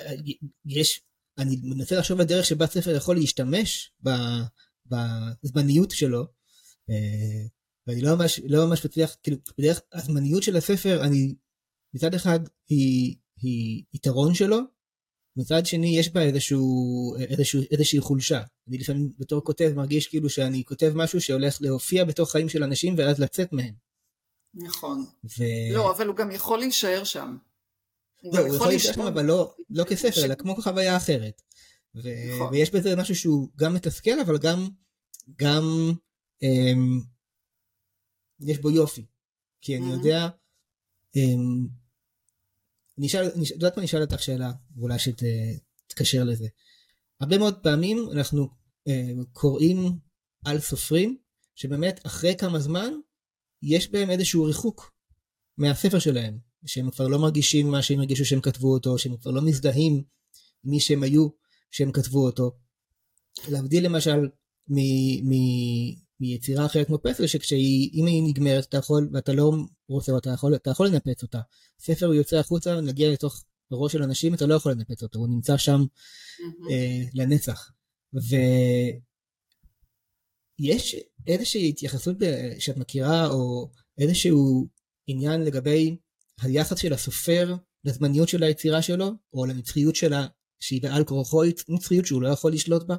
[0.00, 0.32] אמ,
[0.66, 1.00] יש,
[1.38, 3.92] אני מנסה לחשוב על דרך שבה ספר יכול להשתמש
[4.86, 6.26] בזמניות שלו,
[6.90, 7.46] אה,
[7.86, 11.34] ואני לא ממש, לא ממש מצליח, כאילו, בדרך הזמניות של הספר, אני,
[11.94, 14.58] מצד אחד היא, היא יתרון שלו,
[15.36, 18.42] מצד שני יש בה איזשהו, איזשהו, איזושהי חולשה.
[18.68, 22.94] אני לפעמים בתור כותב מרגיש כאילו שאני כותב משהו שהולך להופיע בתוך חיים של אנשים
[22.98, 23.74] ואז לצאת מהם.
[24.54, 25.04] נכון.
[25.24, 25.44] ו...
[25.74, 27.36] לא, אבל הוא גם יכול להישאר שם.
[28.22, 31.42] לא, הוא יכול להישאר אבל לא, לא כספר, אלא כמו חוויה אחרת.
[31.94, 32.52] ו- נכון.
[32.52, 34.68] ויש בזה משהו שהוא גם מתסכל, אבל גם,
[35.36, 35.62] גם
[36.42, 37.00] אמ,
[38.40, 39.06] יש בו יופי.
[39.60, 40.28] כי אני יודע,
[41.16, 41.66] אמ,
[43.06, 46.46] אשאל, את יודעת מה אני אשאל אותך שאלה, ואולי שתתקשר לזה.
[47.20, 48.48] הרבה מאוד פעמים אנחנו
[48.88, 49.98] אה, קוראים
[50.44, 51.18] על סופרים,
[51.54, 52.92] שבאמת אחרי כמה זמן
[53.62, 54.94] יש בהם איזשהו ריחוק
[55.58, 56.38] מהספר שלהם.
[56.66, 60.02] שהם כבר לא מרגישים מה שהם הרגישו שהם כתבו אותו, שהם כבר לא מזדהים
[60.64, 61.28] מי שהם היו
[61.70, 62.56] שהם כתבו אותו.
[63.48, 64.28] להבדיל למשל
[64.68, 69.52] מ- מ- מיצירה אחרת כמו פסל, שכשהיא, אם היא נגמרת אתה יכול, ואתה לא
[69.88, 71.40] רוצה אותה, אתה יכול, אתה יכול לנפץ אותה.
[71.80, 75.28] ספר הוא יוצא החוצה, נגיע לתוך ראש של אנשים, אתה לא יכול לנפץ אותו, הוא
[75.28, 76.70] נמצא שם mm-hmm.
[76.70, 77.70] אה, לנצח.
[80.60, 80.96] ויש
[81.26, 82.16] איזושהי התייחסות
[82.58, 84.68] שאת מכירה, או איזשהו
[85.06, 85.96] עניין לגבי
[86.42, 90.26] היחס של הסופר לזמניות של היצירה שלו, או לנצחיות שלה,
[90.60, 92.96] שהיא בעל כורחו נצחיות שהוא לא יכול לשלוט בה?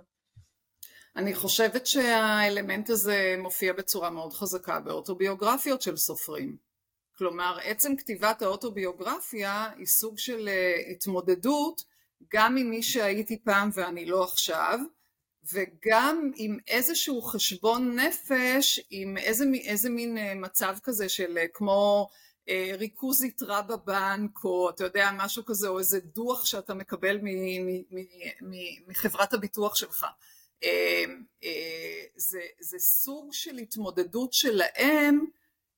[1.15, 6.57] אני חושבת שהאלמנט הזה מופיע בצורה מאוד חזקה באוטוביוגרפיות של סופרים.
[7.17, 11.83] כלומר, עצם כתיבת האוטוביוגרפיה היא סוג של אה, התמודדות
[12.33, 14.79] גם עם מי שהייתי פעם ואני לא עכשיו,
[15.53, 22.09] וגם עם איזשהו חשבון נפש, עם איזה, איזה מין אה, מצב כזה של אה, כמו
[22.49, 27.19] ריכוז יתרה בבנק או אתה יודע משהו כזה או איזה דוח שאתה מקבל
[28.87, 30.05] מחברת הביטוח שלך.
[30.63, 31.03] אה,
[31.43, 35.25] אה, זה, זה סוג של התמודדות שלהם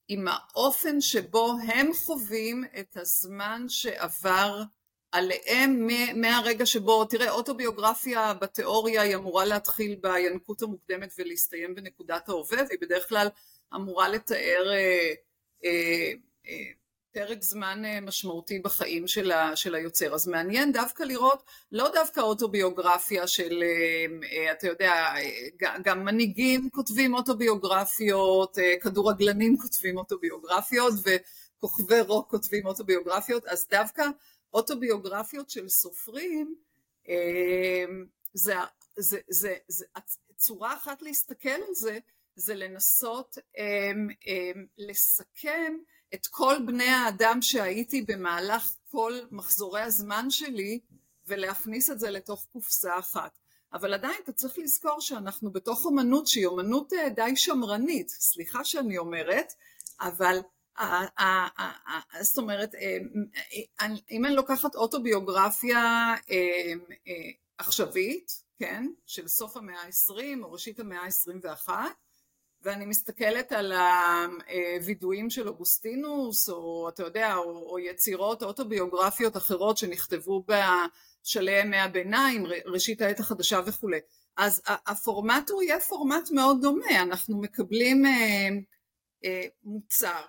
[0.08, 4.64] עם האופן שבו הם חווים את הזמן שעבר
[5.12, 12.80] עליהם מהרגע שבו, תראה אוטוביוגרפיה בתיאוריה היא אמורה להתחיל בינקות המוקדמת ולהסתיים בנקודת ההווה והיא
[12.82, 13.28] בדרך כלל
[13.76, 15.14] אמורה לתאר אה,
[15.66, 16.12] אה,
[17.14, 20.14] פרק זמן אה, משמעותי בחיים של, ה, של היוצר.
[20.14, 23.64] אז מעניין דווקא לראות, לא דווקא אוטוביוגרפיה של,
[24.24, 25.14] אה, אתה יודע,
[25.84, 34.04] גם מנהיגים כותבים אוטוביוגרפיות, כדורגלנים כותבים אוטוביוגרפיות וכוכבי רוק כותבים אוטוביוגרפיות, אז דווקא
[34.54, 36.56] אוטוביוגרפיות של סופרים,
[38.34, 38.56] זה,
[38.98, 39.86] זה, זה, זה,
[40.36, 42.00] צורה אחת להסתכל על זה,
[42.36, 45.74] זה לנסות הם, הם, לסכם
[46.14, 50.80] את כל בני האדם שהייתי במהלך כל מחזורי הזמן שלי
[51.28, 53.40] ולהכניס את זה לתוך קופסה אחת.
[53.74, 58.98] אבל עדיין אתה צריך לזכור שאנחנו בתוך אומנות שהיא אומנות אה, די שמרנית, סליחה שאני
[58.98, 59.54] אומרת,
[60.02, 60.40] אבל
[62.22, 62.98] זאת אומרת, אה,
[63.82, 66.16] אה, אם אני לוקחת אוטוביוגרפיה
[67.58, 71.70] עכשווית, כן, של סוף המאה ה-20 או ראשית המאה ה-21,
[72.64, 73.74] ואני מסתכלת על
[74.80, 82.46] הווידואים של אוגוסטינוס, או אתה יודע, או, או יצירות אוטוביוגרפיות אחרות שנכתבו בשלהי ימי הביניים,
[82.66, 84.00] ראשית העת החדשה וכולי.
[84.38, 88.50] אז הפורמט הוא יהיה פורמט מאוד דומה, אנחנו מקבלים אה,
[89.26, 90.22] אה, מוצר,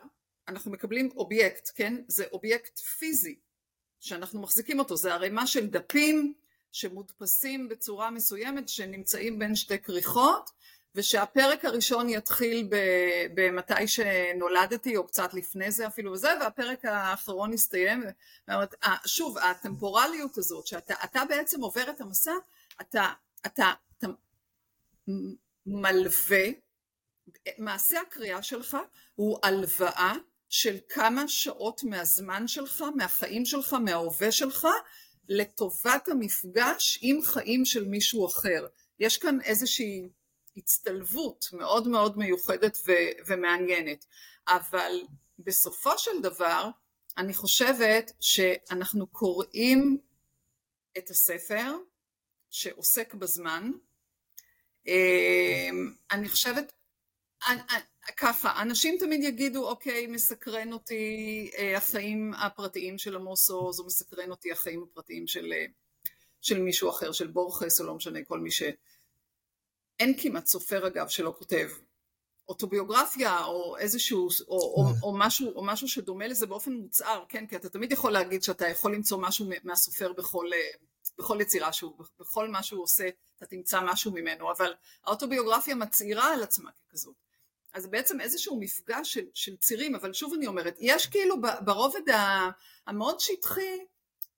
[0.48, 1.94] אנחנו מקבלים אובייקט, כן?
[2.08, 3.38] זה אובייקט פיזי
[4.00, 6.34] שאנחנו מחזיקים אותו, זה ערימה של דפים
[6.72, 10.50] שמודפסים בצורה מסוימת שנמצאים בין שתי כריכות
[10.94, 12.68] ושהפרק הראשון יתחיל
[13.34, 18.04] במתי שנולדתי או קצת לפני זה אפילו וזה והפרק האחרון יסתיים
[19.06, 22.32] שוב הטמפורליות הזאת שאתה בעצם עובר את המסע
[22.80, 23.12] אתה,
[23.46, 24.06] אתה, אתה
[25.66, 26.44] מלווה
[27.58, 28.76] מעשה הקריאה שלך
[29.14, 30.12] הוא הלוואה
[30.48, 34.66] של כמה שעות מהזמן שלך, מהחיים שלך, מההווה שלך,
[35.28, 38.66] לטובת המפגש עם חיים של מישהו אחר.
[39.00, 40.08] יש כאן איזושהי
[40.56, 44.04] הצטלבות מאוד מאוד מיוחדת ו- ומעניינת,
[44.48, 44.92] אבל
[45.38, 46.68] בסופו של דבר
[47.18, 49.98] אני חושבת שאנחנו קוראים
[50.98, 51.72] את הספר
[52.50, 53.70] שעוסק בזמן,
[54.86, 56.72] אמ, אני חושבת,
[58.16, 64.30] ככה, אנשים תמיד יגידו, אוקיי, מסקרן אותי אה, החיים הפרטיים של עמוס עוז, או מסקרן
[64.30, 65.66] אותי החיים הפרטיים של, אה,
[66.40, 68.62] של מישהו אחר, של בורכס, או לא משנה, כל מי ש...
[70.00, 71.68] אין כמעט סופר אגב שלא כותב
[72.48, 77.46] אוטוביוגרפיה או איזשהו, או, או, או, משהו, או משהו שדומה לזה באופן מוצהר, כן?
[77.46, 80.70] כי אתה תמיד יכול להגיד שאתה יכול למצוא משהו מהסופר בכל, אה,
[81.18, 86.42] בכל יצירה שהוא, בכל מה שהוא עושה, אתה תמצא משהו ממנו, אבל האוטוביוגרפיה מצהירה על
[86.42, 87.14] עצמה ככזאת.
[87.72, 92.02] אז בעצם איזשהו מפגש של, של צירים, אבל שוב אני אומרת, יש כאילו ברובד
[92.86, 93.78] המאוד שטחי,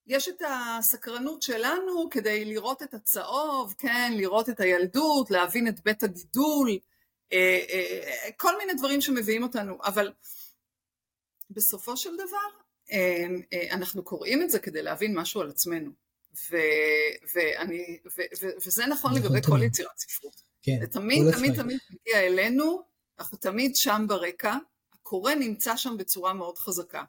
[0.07, 6.03] יש את הסקרנות שלנו כדי לראות את הצהוב, כן, לראות את הילדות, להבין את בית
[6.03, 6.79] הגידול,
[7.33, 10.13] אה, אה, כל מיני דברים שמביאים אותנו, אבל
[11.51, 12.49] בסופו של דבר
[12.93, 13.27] אה,
[13.71, 15.91] אנחנו קוראים את זה כדי להבין משהו על עצמנו,
[16.51, 16.57] ו,
[17.35, 20.43] ואני, ו, ו, וזה נכון לגבי כל יצירת ספרות.
[20.63, 22.83] כן, תמיד תמיד תמיד מגיע אלינו,
[23.19, 24.57] אנחנו תמיד שם ברקע,
[24.93, 27.05] הקורא נמצא שם בצורה מאוד חזקה.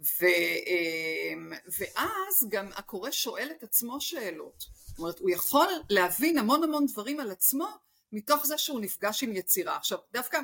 [0.00, 0.26] ו,
[0.66, 4.64] אמ, ואז גם הקורא שואל את עצמו שאלות.
[4.86, 7.68] זאת אומרת, הוא יכול להבין המון המון דברים על עצמו
[8.12, 9.76] מתוך זה שהוא נפגש עם יצירה.
[9.76, 10.38] עכשיו, דווקא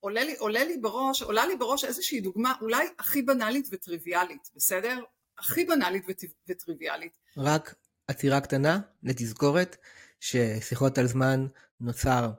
[0.00, 4.98] עולה לי, עולה לי בראש, עולה לי בראש איזושהי דוגמה אולי הכי בנאלית וטריוויאלית, בסדר?
[5.38, 6.04] הכי בנאלית
[6.48, 7.12] וטריוויאלית.
[7.36, 7.74] רק
[8.08, 9.76] עצירה קטנה לתזכורת
[10.20, 11.46] ששיחות על זמן
[11.80, 12.30] נוצר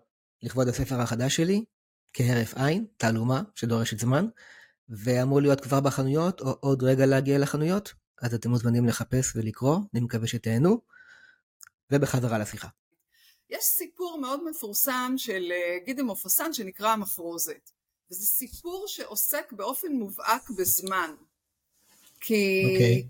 [0.42, 1.64] לכבוד הספר החדש שלי,
[2.14, 4.28] כהרף עין, תעלומה שדורשת זמן.
[4.90, 10.02] ואמור להיות כבר בחנויות, או עוד רגע להגיע לחנויות, אז אתם מוזמנים לחפש ולקרוא, אני
[10.02, 10.82] מקווה שתהנו,
[11.92, 12.68] ובחזרה לשיחה.
[13.50, 17.72] יש סיפור מאוד מפורסם של אה, גידי מופסן שנקרא המחרוזת,
[18.12, 21.12] וזה סיפור שעוסק באופן מובהק בזמן,
[22.20, 22.74] כי, okay.
[22.74, 23.08] אוקיי.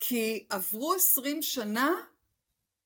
[0.00, 1.90] כי עברו עשרים שנה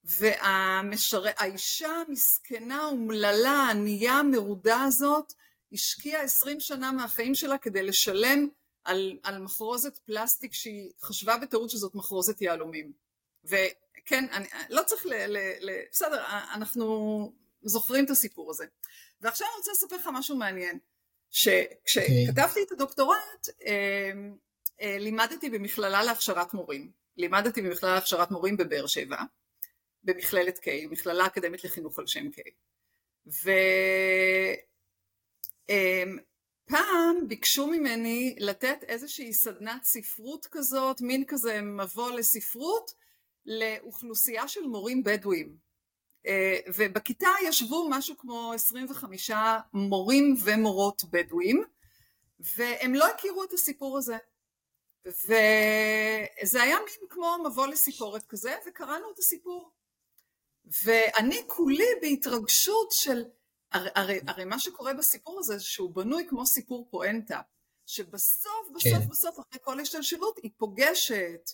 [0.05, 5.33] והאישה המסכנה, אומללה, הענייה, המרודה הזאת,
[5.73, 8.49] השקיעה עשרים שנה מהחיים שלה כדי לשלם
[8.85, 12.93] על, על מחרוזת פלסטיק שהיא חשבה בטעות שזאת מחרוזת יהלומים.
[13.45, 15.13] וכן, אני, לא צריך ל...
[15.27, 18.67] ל, ל בסדר, אנחנו זוכרים את הסיפור הזה.
[19.21, 20.79] ועכשיו אני רוצה לספר לך משהו מעניין.
[21.31, 22.67] שכשכתבתי okay.
[22.67, 24.13] את הדוקטורט, אה,
[24.81, 26.91] אה, לימדתי במכללה להכשרת מורים.
[27.17, 29.17] לימדתי במכללה להכשרת מורים בבאר שבע,
[30.05, 32.41] במכללת K, מכללה אקדמית לחינוך על שם K.
[33.27, 33.51] ו...
[35.69, 36.19] אמ,
[36.67, 42.95] פעם ביקשו ממני לתת איזושהי סדנת ספרות כזאת, מין כזה מבוא לספרות,
[43.47, 45.57] לאוכלוסייה של מורים בדואים.
[46.27, 49.31] אה, ובכיתה ישבו משהו כמו 25
[49.73, 51.65] מורים ומורות בדואים,
[52.57, 54.17] והם לא הכירו את הסיפור הזה.
[55.07, 59.71] וזה היה מין כמו מבוא לסיפורת כזה, וקראנו את הסיפור.
[60.85, 63.25] ואני כולי בהתרגשות של,
[63.73, 67.41] הרי, הרי מה שקורה בסיפור הזה, שהוא בנוי כמו סיפור פואנטה,
[67.87, 69.09] שבסוף, בסוף, כן.
[69.09, 71.51] בסוף, אחרי כל השתלשלות, היא פוגשת.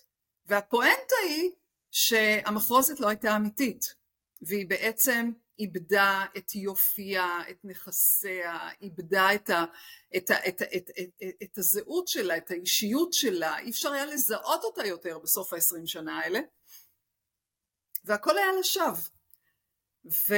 [0.46, 1.50] והפואנטה היא
[1.90, 3.94] שהמחרוזת לא הייתה אמיתית,
[4.42, 9.64] והיא בעצם איבדה את יופייה, את נכסיה, איבדה את, ה,
[10.16, 13.92] את, ה, את, ה, את, את, את, את הזהות שלה, את האישיות שלה, אי אפשר
[13.92, 16.40] היה לזהות אותה יותר בסוף העשרים שנה האלה,
[18.04, 19.13] והכל היה לשווא.
[20.06, 20.34] ו...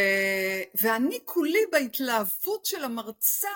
[0.80, 3.48] ואני כולי בהתלהבות של המרצה,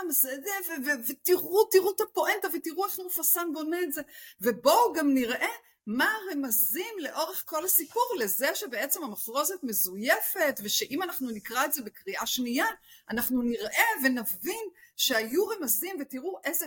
[1.09, 4.03] ותראו, תראו את הפואנטה, ותראו איך מופסן בונה את זה,
[4.41, 5.49] ובואו גם נראה
[5.87, 12.27] מה הרמזים לאורך כל הסיפור לזה שבעצם המחרוזת מזויפת ושאם אנחנו נקרא את זה בקריאה
[12.27, 12.67] שנייה
[13.11, 16.67] אנחנו נראה ונבין שהיו רמזים ותראו איזה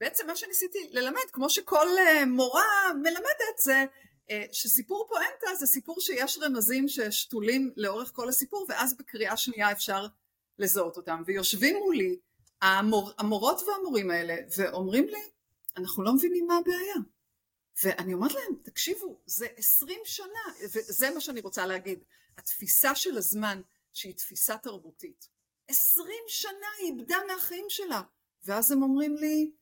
[0.00, 3.84] בעצם מה שניסיתי ללמד כמו שכל אה, מורה מלמדת זה
[4.52, 10.06] שסיפור פואנטה זה סיפור שיש רמזים ששתולים לאורך כל הסיפור ואז בקריאה שנייה אפשר
[10.58, 11.22] לזהות אותם.
[11.26, 12.16] ויושבים מולי
[12.62, 15.30] המור, המורות והמורים האלה ואומרים לי
[15.76, 16.94] אנחנו לא מבינים מה הבעיה.
[17.82, 22.04] ואני אומרת להם, תקשיבו, זה עשרים שנה, וזה מה שאני רוצה להגיד,
[22.38, 23.60] התפיסה של הזמן,
[23.92, 25.28] שהיא תפיסה תרבותית,
[25.68, 28.02] עשרים שנה היא איבדה מהחיים שלה,
[28.44, 29.52] ואז הם אומרים לי,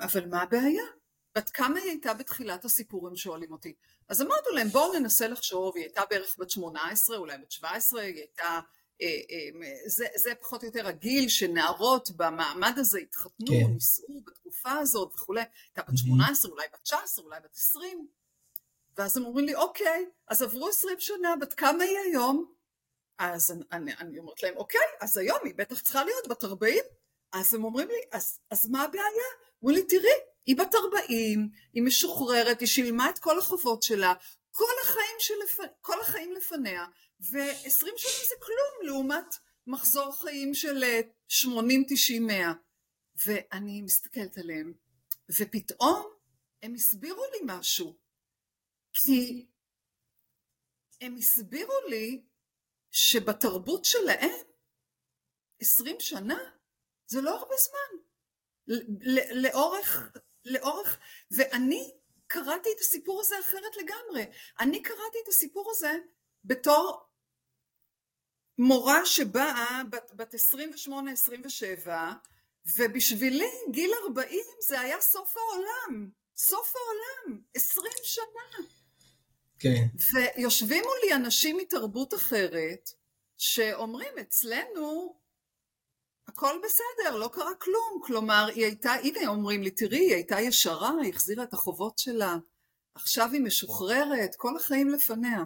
[0.00, 0.84] אבל מה הבעיה?
[1.34, 3.74] בת כמה היא הייתה בתחילת הסיפור, הם שואלים אותי.
[4.08, 7.70] אז אמרתי להם, בואו ננסה לחשוב, היא הייתה בערך בת שמונה עשרה, אולי בת שבע
[7.70, 8.60] עשרה, היא הייתה
[9.02, 13.72] אה, אה, זה, זה פחות או יותר הגיל שנערות במעמד הזה התחתנו, כן.
[13.74, 18.08] נישאו בתקופה הזאת וכולי, הייתה בת 18, אולי בת 19, אולי בת 20,
[18.98, 22.52] ואז הם אומרים לי, אוקיי, אז עברו 20 שנה, בת כמה היא היום?
[23.18, 26.78] אז אני, אני, אני אומרת להם, אוקיי, אז היום היא בטח צריכה להיות בת 40,
[27.32, 29.28] אז הם אומרים לי, אז, אז מה הבעיה?
[29.62, 30.12] אומרים לי, תראי,
[30.46, 34.14] היא בת 40, היא משוחררת, היא שילמה את כל החובות שלה,
[34.50, 35.58] כל החיים, שלפ...
[35.80, 36.86] כל החיים לפניה,
[37.20, 40.84] ועשרים שנה זה כלום לעומת מחזור חיים של
[41.28, 42.52] 80, 90, 100.
[43.26, 44.72] ואני מסתכלת עליהם,
[45.38, 46.12] ופתאום
[46.62, 47.98] הם הסבירו לי משהו.
[48.92, 49.46] כי
[51.00, 52.22] הם הסבירו לי
[52.90, 54.46] שבתרבות שלהם
[55.60, 56.38] עשרים שנה
[57.06, 58.01] זה לא הרבה זמן.
[59.32, 60.12] לאורך,
[60.44, 60.98] לאורך,
[61.30, 61.92] ואני
[62.26, 64.24] קראתי את הסיפור הזה אחרת לגמרי.
[64.60, 65.92] אני קראתי את הסיפור הזה
[66.44, 67.12] בתור
[68.58, 70.34] מורה שבאה בת, בת
[71.86, 71.88] 28-27
[72.76, 78.66] ובשבילי גיל 40 זה היה סוף העולם, סוף העולם, 20 שנה.
[79.58, 79.86] כן.
[80.12, 82.90] ויושבים מולי אנשים מתרבות אחרת
[83.38, 85.16] שאומרים אצלנו
[86.32, 90.92] הכל בסדר, לא קרה כלום, כלומר היא הייתה, הנה אומרים לי תראי היא הייתה ישרה,
[91.02, 92.36] היא החזירה את החובות שלה,
[92.94, 95.44] עכשיו היא משוחררת, כל החיים לפניה.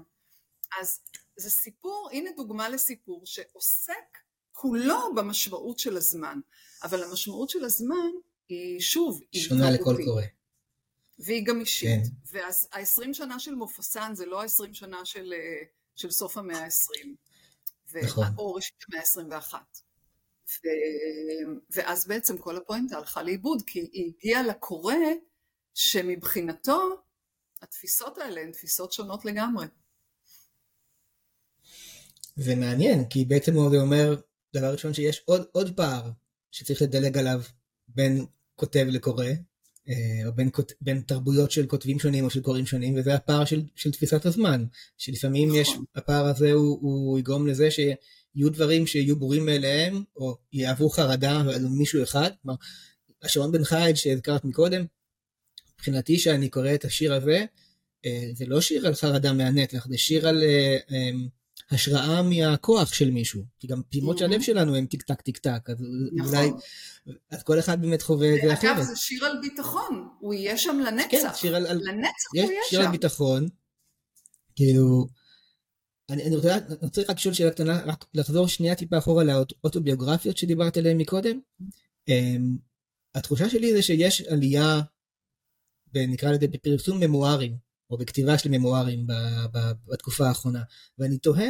[0.80, 1.00] אז
[1.36, 4.18] זה סיפור, הנה דוגמה לסיפור שעוסק
[4.52, 6.40] כולו במשמעות של הזמן,
[6.82, 8.10] אבל המשמעות של הזמן
[8.48, 10.22] היא שוב, היא שונה לכל קורא.
[11.18, 11.88] והיא גם אישית.
[12.32, 12.38] כן.
[12.38, 17.06] וה-20 שנה של מופסן זה לא ה-20 שנה של, אה, של סוף המאה ה-20.
[18.04, 18.24] נכון.
[18.38, 19.54] או ראשית המאה ה-21.
[20.48, 20.68] ו...
[21.70, 24.94] ואז בעצם כל הפואנטה הלכה לאיבוד, כי היא הגיעה לקורא
[25.74, 27.02] שמבחינתו
[27.62, 29.66] התפיסות האלה הן תפיסות שונות לגמרי.
[32.36, 34.16] זה מעניין, כי בעצם הוא אומר,
[34.54, 36.10] דבר ראשון, שיש עוד, עוד פער
[36.50, 37.42] שצריך לדלג עליו
[37.88, 39.26] בין כותב לקורא,
[39.88, 43.62] אה, או בין, בין תרבויות של כותבים שונים או של קוראים שונים, וזה הפער של,
[43.74, 44.64] של תפיסת הזמן,
[44.98, 45.84] שלפעמים יש, נכון.
[45.94, 47.70] הפער הזה הוא, הוא יגרום לזה
[48.36, 52.56] שיהיו דברים שיהיו ברורים מאליהם, או יעברו חרדה על מישהו אחד, כלומר,
[53.22, 54.84] השעון בן חייל שהזכרת מקודם,
[55.74, 57.44] מבחינתי שאני קורא את השיר הזה,
[58.06, 61.10] אה, זה לא שיר על חרדה מהנצח, זה שיר על אה,
[61.70, 65.70] השראה מהכוח של מישהו, כי גם פעימות של הלב שלנו הם טיק טק טיק טק,
[65.70, 65.76] אז
[66.12, 66.34] נכון.
[66.34, 66.50] אולי,
[67.30, 68.76] אז כל אחד באמת חווה את זה אחרת.
[68.76, 72.48] אגב זה שיר על ביטחון, הוא יהיה שם לנצח, כן, שיר על, לנצח הוא יהיה
[72.48, 72.70] שם.
[72.70, 73.48] שיר על ביטחון,
[74.56, 75.06] כאילו,
[76.10, 76.56] אני, אני, רוצה,
[77.08, 81.40] רק לשאול שאלה קטנה, רק לחזור שנייה טיפה אחורה לאוטוביוגרפיות שדיברת עליהן מקודם.
[82.08, 82.56] אמ,
[83.14, 84.80] התחושה שלי זה שיש עלייה,
[85.94, 87.56] נקרא לזה בפרסום ממוארים,
[87.90, 89.06] או בכתיבה של ממוארים
[89.92, 90.62] בתקופה האחרונה.
[90.98, 91.48] ואני תוהה,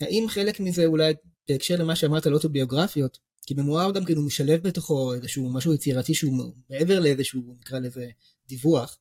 [0.00, 1.12] האם חלק מזה אולי
[1.48, 6.52] בהקשר למה שאמרת על אוטוביוגרפיות, כי ממואר גם כאילו משלב בתוכו איזשהו משהו יצירתי שהוא
[6.70, 8.08] מעבר לאיזשהו, נקרא לזה,
[8.48, 8.98] דיווח.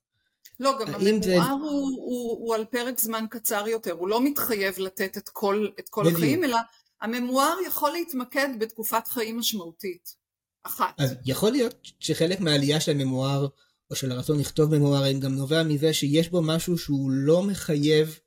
[0.60, 1.42] לא, גם הממואר זה...
[1.42, 5.90] הוא, הוא, הוא על פרק זמן קצר יותר, הוא לא מתחייב לתת את כל, את
[5.90, 6.58] כל החיים, אלא
[7.02, 10.28] הממואר יכול להתמקד בתקופת חיים משמעותית.
[10.68, 10.94] אחת.
[10.98, 13.48] אז יכול להיות שחלק מהעלייה של הממואר,
[13.92, 18.20] או של הרצון לכתוב ממוארים, גם נובע מזה שיש בו משהו שהוא לא מחייב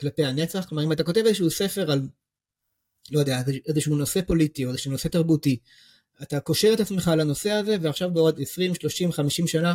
[0.00, 0.64] כלפי הנצח.
[0.68, 2.08] כלומר, אם אתה כותב איזשהו ספר על,
[3.10, 5.58] לא יודע, איזשהו נושא פוליטי או איזשהו נושא תרבותי,
[6.22, 9.74] אתה קושר את עצמך לנושא הזה, ועכשיו בעוד 20, 30, 50 שנה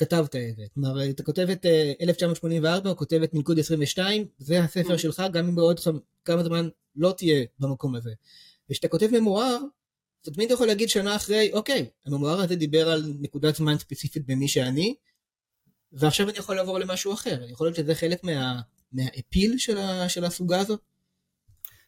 [0.00, 0.64] כתבת את זה.
[0.74, 1.66] כלומר, אתה כותב את
[2.00, 4.98] 1984, או כותב את מלכוד 22, זה הספר mm.
[4.98, 5.80] שלך, גם אם בעוד
[6.24, 8.10] כמה זמן לא תהיה במקום הזה.
[8.70, 9.58] וכשאתה כותב ממואר,
[10.22, 14.48] אתה תמיד יכול להגיד שנה אחרי, אוקיי, הממואר הזה דיבר על נקודת זמן ספציפית במי
[14.48, 14.94] שאני,
[15.92, 17.44] ועכשיו אני יכול לעבור למשהו אחר.
[17.48, 18.60] יכול להיות שזה חלק מה,
[18.92, 20.80] מהאפיל של, ה, של הסוגה הזאת?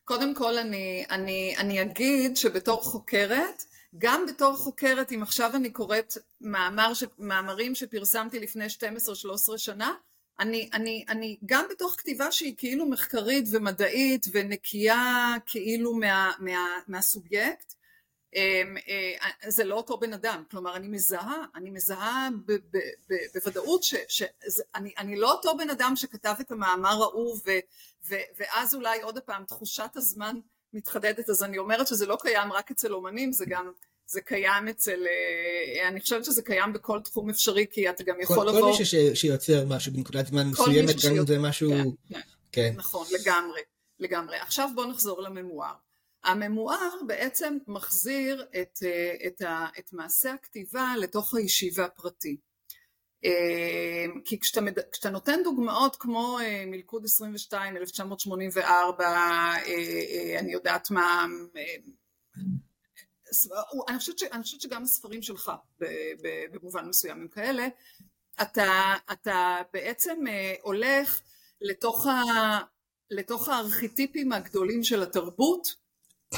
[0.04, 3.62] קודם כל אני, אני, אני אגיד שבתור חוקרת,
[3.98, 8.68] גם בתור חוקרת, אם עכשיו אני קוראת מאמר ש, מאמרים שפרסמתי לפני 12-13
[9.56, 9.94] שנה,
[10.40, 17.74] אני, אני, אני גם בתוך כתיבה שהיא כאילו מחקרית ומדעית ונקייה כאילו מה, מה, מהסובייקט,
[18.34, 22.78] אמ, אה, זה לא אותו בן אדם, כלומר אני מזהה, אני מזהה ב, ב,
[23.08, 27.38] ב, בוודאות שאני לא אותו בן אדם שכתב את המאמר ההוא
[28.10, 30.36] ואז אולי עוד פעם תחושת הזמן
[30.72, 33.70] מתחדדת, אז אני אומרת שזה לא קיים רק אצל אומנים, זה גם,
[34.06, 38.36] זה קיים אצל, אה, אני חושבת שזה קיים בכל תחום אפשרי, כי אתה גם יכול
[38.36, 38.60] כל, לבוא...
[38.60, 41.70] כל מי ש, שיוצר משהו בנקודת זמן מסוימת, גם אם זה משהו...
[41.70, 42.20] כן, כן,
[42.52, 42.72] כן.
[42.76, 43.60] נכון, לגמרי,
[43.98, 44.36] לגמרי.
[44.36, 45.74] עכשיו בוא נחזור לממואר.
[46.24, 52.36] הממואר בעצם מחזיר את, אה, את, ה, את מעשה הכתיבה לתוך האישי והפרטי.
[53.24, 54.60] אה, כי כשאתה,
[54.92, 59.04] כשאתה נותן דוגמאות כמו אה, מלכוד 22, 1984,
[60.38, 61.26] אני יודעת מה,
[63.88, 65.52] אני חושבת, ש, אני חושבת שגם הספרים שלך
[66.52, 67.68] במובן מסוים הם כאלה,
[68.42, 70.24] אתה, אתה בעצם
[70.62, 71.20] הולך
[71.60, 72.12] לתוך, ה,
[73.10, 75.82] לתוך הארכיטיפים הגדולים של התרבות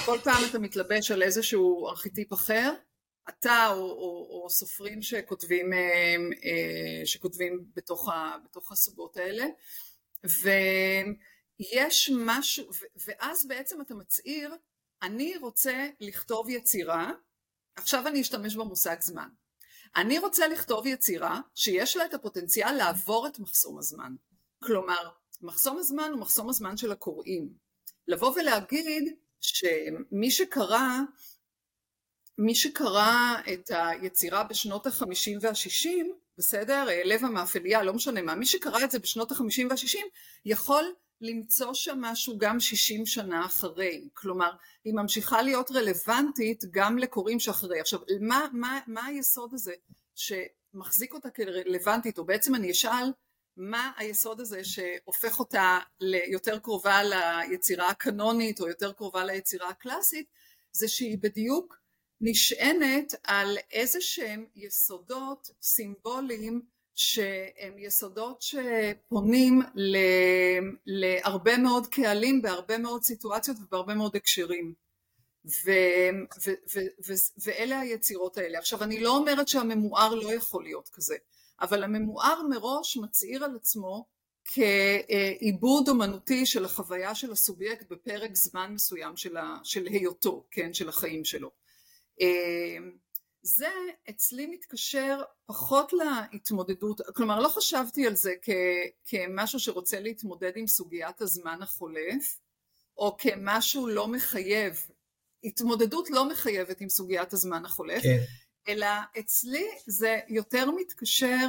[0.04, 2.72] כל פעם אתה מתלבש על איזשהו ארכיטיפ אחר,
[3.28, 5.78] אתה או, או, או סופרים שכותבים, אה,
[6.44, 9.44] אה, שכותבים בתוך, ה, בתוך הסוגות האלה,
[10.24, 12.64] ויש משהו,
[12.96, 14.54] ואז בעצם אתה מצהיר,
[15.02, 17.12] אני רוצה לכתוב יצירה,
[17.76, 19.28] עכשיו אני אשתמש במושג זמן.
[19.96, 24.14] אני רוצה לכתוב יצירה שיש לה את הפוטנציאל לעבור את מחסום הזמן.
[24.64, 25.10] כלומר,
[25.42, 27.48] מחסום הזמן הוא מחסום הזמן של הקוראים.
[28.08, 30.88] לבוא ולהגיד, שמי שקרא
[32.38, 36.86] מי שקרא את היצירה בשנות החמישים והשישים, בסדר?
[37.04, 40.06] לב המאפליה, לא משנה מה, מי שקרא את זה בשנות החמישים והשישים
[40.44, 44.50] יכול למצוא שם משהו גם שישים שנה אחרי, כלומר
[44.84, 47.80] היא ממשיכה להיות רלוונטית גם לקוראים שאחרי.
[47.80, 49.72] עכשיו מה, מה, מה היסוד הזה
[50.14, 53.12] שמחזיק אותה כרלוונטית, או בעצם אני אשאל
[53.56, 60.26] מה היסוד הזה שהופך אותה ליותר קרובה ליצירה הקנונית או יותר קרובה ליצירה הקלאסית,
[60.72, 61.83] זה שהיא בדיוק
[62.20, 66.62] נשענת על איזה שהם יסודות סימבוליים
[66.94, 69.96] שהם יסודות שפונים ל,
[70.86, 74.74] להרבה מאוד קהלים בהרבה מאוד סיטואציות ובהרבה מאוד הקשרים.
[75.46, 75.70] ו,
[76.46, 77.12] ו, ו, ו,
[77.44, 78.58] ואלה היצירות האלה.
[78.58, 81.16] עכשיו אני לא אומרת שהממואר לא יכול להיות כזה.
[81.60, 84.06] אבל הממואר מראש מצהיר על עצמו
[84.44, 90.88] כעיבוד אומנותי של החוויה של הסובייקט בפרק זמן מסוים של, ה, של היותו, כן, של
[90.88, 91.50] החיים שלו.
[92.20, 92.96] אמ,
[93.42, 93.70] זה
[94.10, 98.50] אצלי מתקשר פחות להתמודדות, כלומר לא חשבתי על זה כ,
[99.04, 102.40] כמשהו שרוצה להתמודד עם סוגיית הזמן החולף,
[102.96, 104.88] או כמשהו לא מחייב,
[105.44, 108.18] התמודדות לא מחייבת עם סוגיית הזמן החולף, כן.
[108.68, 108.86] אלא
[109.18, 111.46] אצלי זה יותר מתקשר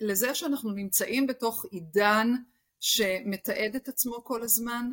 [0.00, 2.28] לזה שאנחנו נמצאים בתוך עידן
[2.80, 4.90] שמתעד את עצמו כל הזמן.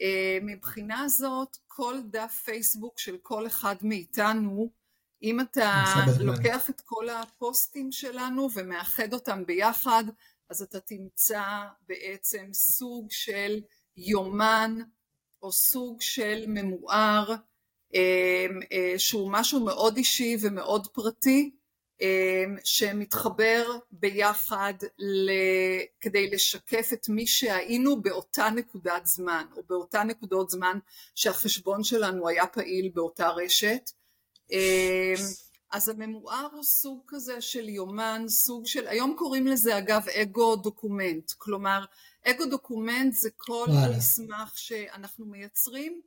[0.00, 4.70] אה, מבחינה זאת כל דף פייסבוק של כל אחד מאיתנו,
[5.22, 5.84] אם אתה
[6.20, 10.04] לוקח את כל הפוסטים שלנו ומאחד אותם ביחד,
[10.50, 11.44] אז אתה תמצא
[11.88, 13.60] בעצם סוג של
[13.96, 14.78] יומן
[15.42, 17.34] או סוג של ממואר
[17.94, 21.50] אמ, אה, שהוא משהו מאוד אישי ומאוד פרטי
[22.64, 24.74] שמתחבר ביחד
[26.00, 30.78] כדי לשקף את מי שהיינו באותה נקודת זמן או באותה נקודות זמן
[31.14, 33.90] שהחשבון שלנו היה פעיל באותה רשת.
[34.50, 35.14] אמ,
[35.72, 41.32] אז הממואר הוא סוג כזה של יומן, סוג של, היום קוראים לזה אגב ego document,
[41.38, 41.84] כלומר
[42.26, 46.00] ego document זה כל מסמך שאנחנו מייצרים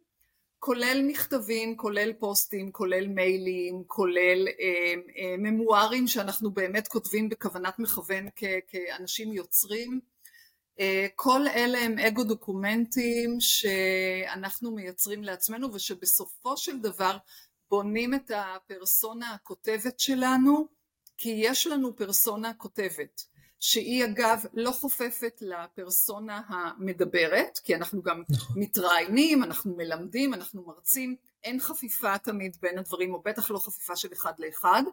[0.66, 8.28] כולל מכתבים, כולל פוסטים, כולל מיילים, כולל אה, אה, ממוארים שאנחנו באמת כותבים בכוונת מכוון
[8.36, 10.00] כ- כאנשים יוצרים.
[10.80, 17.18] אה, כל אלה הם אגו דוקומנטים שאנחנו מייצרים לעצמנו ושבסופו של דבר
[17.70, 20.68] בונים את הפרסונה הכותבת שלנו,
[21.18, 23.22] כי יש לנו פרסונה כותבת,
[23.60, 28.62] שהיא אגב לא חופפת לפרסונה המדברת, כי אנחנו גם נכון.
[28.62, 34.14] מתראיינים, אנחנו מלמדים, אנחנו מרצים, אין חפיפה תמיד בין הדברים, או בטח לא חפיפה של
[34.14, 34.84] אחד לאחד,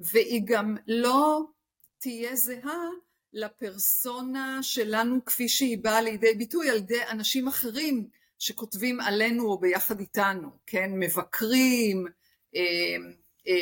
[0.00, 1.40] והיא גם לא
[1.98, 2.88] תהיה זהה
[3.32, 10.00] לפרסונה שלנו כפי שהיא באה לידי ביטוי על ידי אנשים אחרים שכותבים עלינו או ביחד
[10.00, 12.06] איתנו, כן, מבקרים,
[12.56, 12.60] אה,
[13.48, 13.54] אה,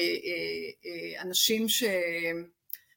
[0.84, 1.84] אה, אנשים ש...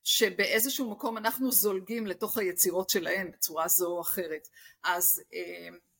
[0.05, 4.47] שבאיזשהו מקום אנחנו זולגים לתוך היצירות שלהם בצורה זו או אחרת.
[4.83, 5.21] אז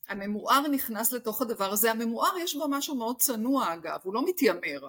[0.08, 4.88] הממואר נכנס לתוך הדבר הזה, הממואר יש בו משהו מאוד צנוע אגב, הוא לא מתיימר,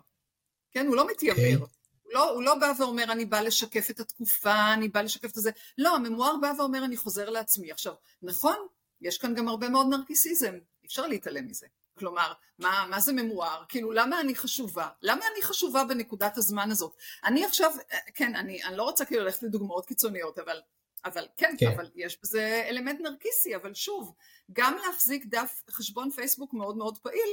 [0.72, 0.88] כן?
[0.88, 1.38] הוא לא מתיימר.
[1.38, 1.62] Okay.
[1.62, 1.78] אוקיי.
[2.04, 5.42] הוא לא, הוא לא בא ואומר אני בא לשקף את התקופה, אני בא לשקף את
[5.42, 7.72] זה, לא, הממואר בא ואומר אני חוזר לעצמי.
[7.72, 8.56] עכשיו, נכון,
[9.02, 11.68] יש כאן גם הרבה מאוד נרקיסיזם, אפשר להתעלם מזה.
[11.98, 13.64] כלומר, מה, מה זה ממואר?
[13.70, 14.90] כאילו, למה אני חשובה?
[15.02, 16.96] למה אני חשובה בנקודת הזמן הזאת?
[17.24, 17.72] אני עכשיו,
[18.14, 20.62] כן, אני, אני לא רוצה כאילו ללכת לדוגמאות קיצוניות, אבל,
[21.06, 24.14] אבל כן, כן, אבל יש בזה אלמנט נרקיסי, אבל שוב,
[24.54, 27.30] גם להחזיק דף חשבון פייסבוק מאוד מאוד פעיל,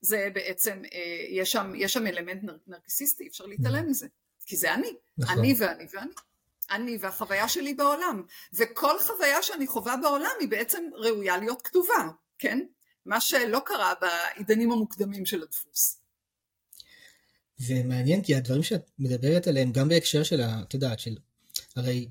[0.00, 3.88] זה בעצם, אה, יש שם, יש שם אלמנט נר, נרקיסיסטי, אפשר להתעלם נכון.
[3.88, 4.06] מזה,
[4.46, 5.38] כי זה אני, נכון.
[5.38, 6.12] אני ואני ואני.
[6.70, 12.66] אני והחוויה שלי בעולם, וכל חוויה שאני חווה בעולם היא בעצם ראויה להיות כתובה, כן?
[13.08, 16.00] מה שלא קרה בעידנים המוקדמים של הדפוס.
[17.56, 21.16] זה מעניין כי הדברים שאת מדברת עליהם גם בהקשר של, את יודעת, של,
[21.76, 22.08] הרי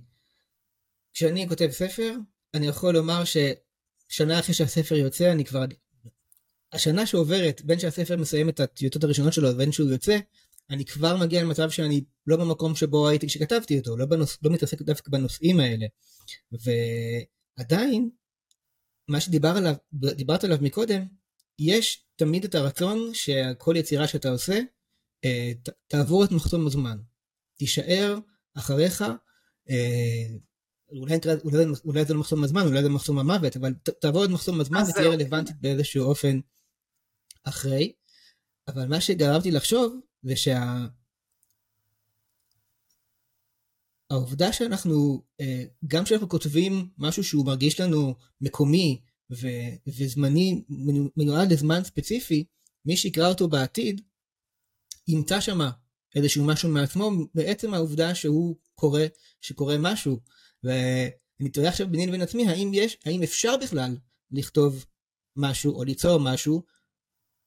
[1.13, 2.13] כשאני כותב ספר,
[2.53, 5.65] אני יכול לומר ששנה אחרי שהספר יוצא, אני כבר,
[6.73, 10.17] השנה שעוברת בין שהספר מסיים את הטיוטות הראשונות שלו ובין שהוא יוצא,
[10.69, 14.81] אני כבר מגיע למצב שאני לא במקום שבו הייתי כשכתבתי אותו, לא, בנוס, לא מתעסק
[14.81, 15.85] דווקא בנושאים האלה.
[16.51, 18.09] ועדיין,
[19.07, 19.75] מה שדיברת עליו,
[20.43, 21.05] עליו מקודם,
[21.59, 24.59] יש תמיד את הרצון שכל יצירה שאתה עושה
[25.25, 26.97] אה, ת, תעבור את מחסום הזמן.
[27.57, 28.17] תישאר
[28.57, 29.01] אחריך,
[29.69, 30.27] אה,
[30.89, 34.29] אולי, אולי, אולי זה לא מחסום הזמן, אולי זה מחסום המוות, אבל ת, תעבור את
[34.29, 36.39] מחסום הזמן ותהיה רלוונטית באיזשהו אופן
[37.43, 37.93] אחרי.
[38.67, 40.85] אבל מה שגרמתי לחשוב זה שה...
[44.09, 49.01] העובדה שאנחנו, אה, גם כשאנחנו כותבים משהו שהוא מרגיש לנו מקומי
[49.31, 50.63] ו- וזמני,
[51.17, 52.45] מיועד לזמן ספציפי,
[52.85, 54.01] מי שיקרא אותו בעתיד,
[55.07, 55.71] ימצא שמה
[56.15, 59.01] איזשהו משהו מעצמו, בעצם העובדה שהוא קורא,
[59.41, 60.19] שקורה משהו.
[60.63, 63.97] ואני תוהה עכשיו ביני לבין עצמי, האם יש, האם אפשר בכלל
[64.31, 64.85] לכתוב
[65.35, 66.63] משהו או ליצור משהו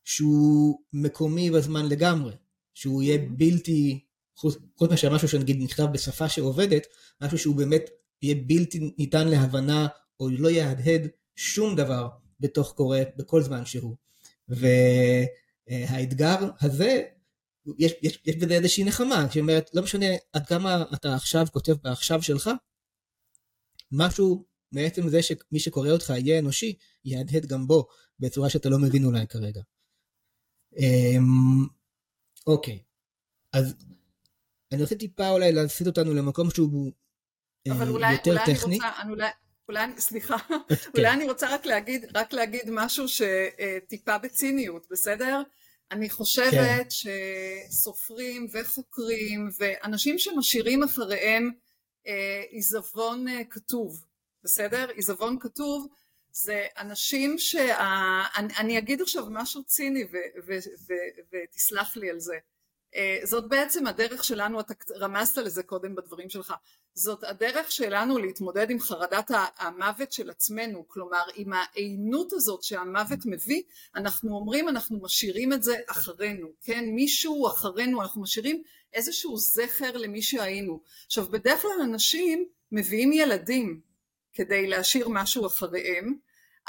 [0.05, 2.35] שהוא מקומי בזמן לגמרי,
[2.75, 4.05] שהוא יהיה בלתי
[4.41, 6.87] חוץ, חוץ מאשר משהו שנגיד נכתב בשפה שעובדת,
[7.21, 7.91] משהו שהוא באמת
[8.23, 9.89] יהיה בלתי ניתן להבנה,
[10.21, 12.09] או לא יהדהד שום דבר
[12.41, 13.97] בתוך קורא בכל זמן שהוא.
[14.49, 17.03] והאתגר הזה,
[17.79, 22.23] יש, יש, יש בזה איזושהי נחמה, שאומרת, לא משנה עד כמה אתה עכשיו כותב בעכשיו
[22.23, 22.51] שלך,
[23.93, 26.75] משהו מעצם זה שמי שקורא אותך יהיה אנושי,
[27.05, 27.87] יהדהד גם בו,
[28.19, 29.61] בצורה שאתה לא מבין אולי כרגע.
[30.77, 31.67] אמ,
[32.47, 32.83] אוקיי,
[33.53, 33.75] אז
[34.73, 36.93] אני רוצה טיפה אולי להסיט אותנו למקום שהוא
[37.67, 38.79] אה, אבל אולי, יותר אולי טכני.
[38.81, 39.31] אני רוצה, אולי,
[39.69, 40.37] אולי, סליחה,
[40.69, 40.75] כן.
[40.97, 45.43] אולי אני רוצה רק להגיד, רק להגיד משהו שטיפה בציניות, בסדר?
[45.91, 46.89] אני חושבת כן.
[47.71, 51.51] שסופרים וחוקרים ואנשים שמשאירים אחריהם
[52.07, 54.05] אה, עיזבון אה, כתוב,
[54.45, 54.89] בסדר?
[54.89, 55.89] עיזבון כתוב
[56.33, 57.77] זה אנשים שה...
[58.37, 60.17] אני, אני אגיד עכשיו משהו ציני ו,
[60.47, 60.53] ו,
[60.89, 60.93] ו,
[61.33, 62.39] ותסלח לי על זה.
[62.95, 66.55] אה, זאת בעצם הדרך שלנו, אתה רמזת לזה קודם בדברים שלך,
[66.95, 73.63] זאת הדרך שלנו להתמודד עם חרדת המוות של עצמנו, כלומר עם העינות הזאת שהמוות מביא,
[73.97, 78.63] אנחנו אומרים אנחנו משאירים את זה אחרינו, כן, מישהו אחרינו, אנחנו משאירים
[78.93, 80.81] איזשהו זכר למי שהיינו.
[81.07, 83.81] עכשיו בדרך כלל אנשים מביאים ילדים
[84.33, 86.19] כדי להשאיר משהו אחריהם,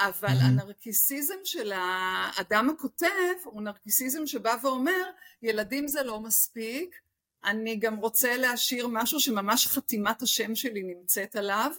[0.10, 0.44] אבל mm-hmm.
[0.44, 5.10] הנרקיסיזם של האדם הכותב הוא נרקיסיזם שבא ואומר
[5.42, 6.96] ילדים זה לא מספיק,
[7.44, 11.72] אני גם רוצה להשאיר משהו שממש חתימת השם שלי נמצאת עליו,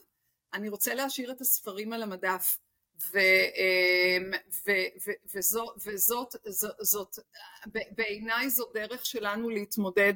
[0.55, 2.59] אני רוצה להשאיר את הספרים על המדף
[3.13, 4.31] ו, אמ,
[4.67, 4.71] ו,
[5.07, 6.35] ו, וזו, וזאת
[6.81, 7.19] זאת,
[7.97, 10.15] בעיניי זו דרך שלנו להתמודד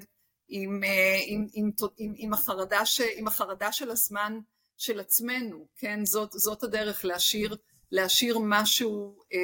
[0.48, 4.38] עם, אה, עם, עם, עם, עם, החרדה ש, עם החרדה של הזמן
[4.76, 6.04] של עצמנו, כן?
[6.04, 7.56] זאת, זאת הדרך להשאיר
[7.96, 9.38] להשאיר משהו, אה,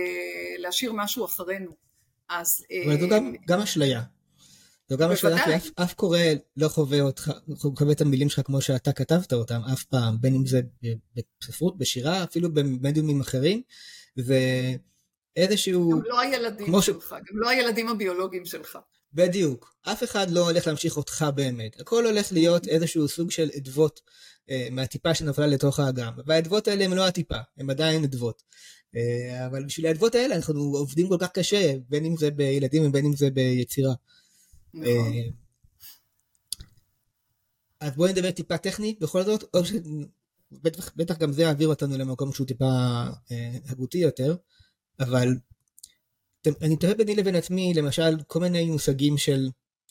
[0.59, 1.71] להשאיר משהו אחרינו.
[2.29, 2.65] אז...
[2.87, 4.03] אבל זו גם, גם אשליה.
[4.89, 6.19] זו גם אשליה, כי אף, אף קורא
[6.57, 7.31] לא חווה אותך,
[7.79, 10.61] חווה את המילים שלך כמו שאתה כתבת אותם אף פעם, בין אם זה
[11.41, 13.63] בספרות, בשירה, אפילו במדיומים אחרים,
[15.37, 15.91] ואיזשהו...
[15.91, 17.13] גם לא הילדים שלך, ש...
[17.13, 18.79] גם לא הילדים הביולוגיים שלך.
[19.15, 19.75] בדיוק.
[19.83, 21.81] אף אחד לא הולך להמשיך אותך באמת.
[21.81, 24.01] הכל הולך להיות איזשהו סוג של אדוות
[24.51, 26.13] אה, מהטיפה שנפלה לתוך האגם.
[26.27, 28.43] והאדוות האלה הן לא הטיפה, הן עדיין אדוות.
[28.97, 33.05] אה, אבל בשביל האדוות האלה אנחנו עובדים כל כך קשה, בין אם זה בילדים ובין
[33.05, 33.95] אם זה ביצירה.
[34.75, 34.87] נכון.
[34.87, 35.29] אה,
[37.81, 42.47] אז בואי נדבר טיפה טכני בכל זאת, או שבטח גם זה יעביר אותנו למקום שהוא
[42.47, 42.65] טיפה
[43.31, 44.37] אה, הגותי יותר,
[45.01, 45.29] אבל
[46.63, 49.49] אני תוהה ביני לבין עצמי, למשל, כל מיני מושגים של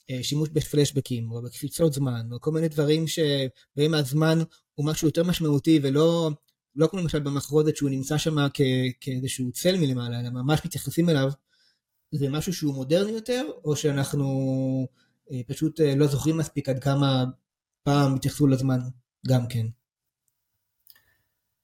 [0.10, 4.40] אה, שימוש בפלשבקים, או בקפיצות זמן, או כל מיני דברים שבהם הזמן
[4.76, 6.32] הוא משהו יותר משמעותי, ולא
[6.76, 8.36] לא כמו למשל במחרוזת שהוא נמצא שם
[9.02, 11.32] כאיזשהו צל מלמעלה, אלא ממש מתייחסים אליו,
[12.12, 14.28] זה משהו שהוא מודרני יותר, או שאנחנו
[15.32, 17.24] אה, פשוט אה, לא זוכרים מספיק עד כמה
[17.84, 18.80] פעם התייחסו לזמן
[19.28, 19.66] גם כן.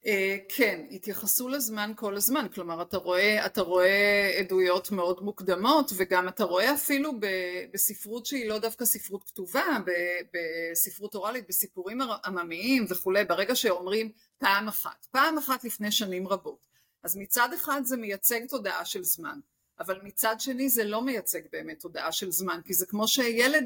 [0.08, 6.28] אה, כן, התייחסו לזמן כל הזמן, כלומר אתה רואה, אתה רואה עדויות מאוד מוקדמות וגם
[6.28, 7.12] אתה רואה אפילו
[7.74, 9.78] בספרות שהיא לא דווקא ספרות כתובה,
[10.34, 16.60] בספרות אוראלית, בסיפורים עממיים וכולי, ברגע שאומרים פעם אחת, פעם אחת לפני שנים רבות,
[17.03, 19.39] אז מצד אחד זה מייצג תודעה של זמן,
[19.80, 23.66] אבל מצד שני זה לא מייצג באמת תודעה של זמן, כי זה כמו שילד,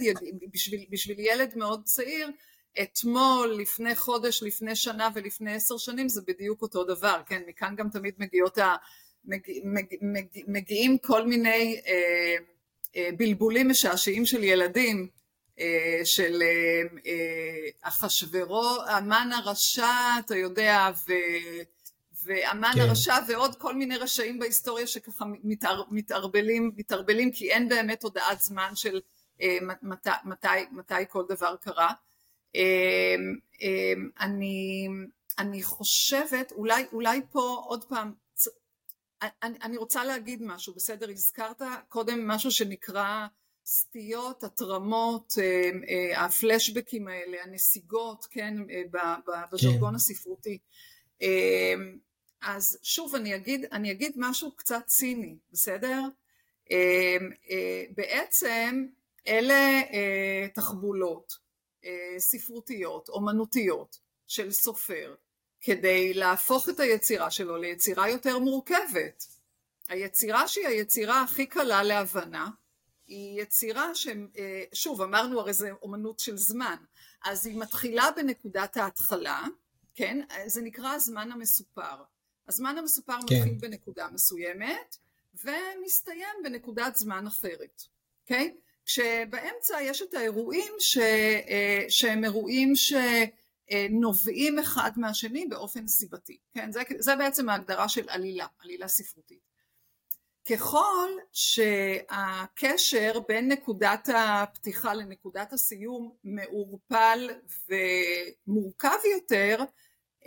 [0.54, 2.32] בשביל, בשביל ילד מאוד צעיר
[2.82, 7.89] אתמול, לפני חודש, לפני שנה ולפני עשר שנים זה בדיוק אותו דבר, כן, מכאן גם
[7.89, 8.76] תמיד מגיעות ה...
[9.26, 12.36] מגיע, מגיע, מגיע, מגיעים כל מיני אה,
[12.95, 15.07] אה, בלבולים משעשעים של ילדים,
[15.59, 21.11] אה, של אה, אה, אחשוורו, המן הרשע, אתה יודע, ו...
[22.24, 22.80] והמן כן.
[22.80, 28.72] הרשע ועוד כל מיני רשעים בהיסטוריה שככה מתער, מתערבלים, מתערבלים כי אין באמת הודעת זמן
[28.76, 29.01] של
[29.41, 31.93] אה, מת, מתי, מתי כל דבר קרה.
[32.56, 34.88] אמ, אמ, אני,
[35.39, 38.14] אני חושבת, אולי, אולי פה עוד פעם,
[39.22, 41.10] אני, אני רוצה להגיד משהו, בסדר?
[41.10, 43.28] הזכרת קודם משהו שנקרא
[43.66, 48.82] סטיות, התרמות, אמ, אה, הפלשבקים האלה, הנסיגות, כן, אה,
[49.52, 49.95] בז'רגון כן.
[49.95, 50.58] הספרותי.
[52.41, 56.02] אז שוב אני אגיד, אני אגיד משהו קצת ציני, בסדר?
[56.72, 57.18] אה,
[57.95, 58.86] בעצם
[59.28, 59.82] אלה
[60.54, 61.34] תחבולות
[62.17, 65.15] ספרותיות, אומנותיות של סופר
[65.61, 69.25] כדי להפוך את היצירה שלו ליצירה יותר מורכבת.
[69.89, 72.49] היצירה שהיא היצירה הכי קלה להבנה
[73.07, 76.75] היא יצירה ששוב אמרנו הרי זה אומנות של זמן
[77.23, 79.43] אז היא מתחילה בנקודת ההתחלה
[79.95, 82.03] כן זה נקרא הזמן המסופר
[82.47, 83.36] הזמן המסופר כן.
[83.36, 84.97] מתחיל בנקודה מסוימת
[85.34, 87.84] ומסתיים בנקודת זמן אחרת
[88.23, 88.70] אוקיי okay?
[88.86, 96.71] כשבאמצע יש את האירועים ש, אה, שהם אירועים שנובעים אחד מהשני באופן סיבתי, כן?
[96.71, 99.51] זה, זה בעצם ההגדרה של עלילה, עלילה ספרותית.
[100.49, 107.29] ככל שהקשר בין נקודת הפתיחה לנקודת הסיום מעורפל
[108.47, 109.63] ומורכב יותר,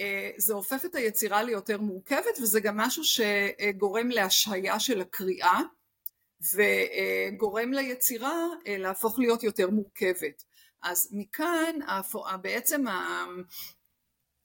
[0.01, 5.61] אה, זה הופך את היצירה ליותר מורכבת וזה גם משהו שגורם להשהיה של הקריאה
[6.53, 10.45] וגורם ליצירה אה, להפוך להיות יותר מורכבת.
[10.83, 11.79] אז מכאן
[12.43, 12.85] בעצם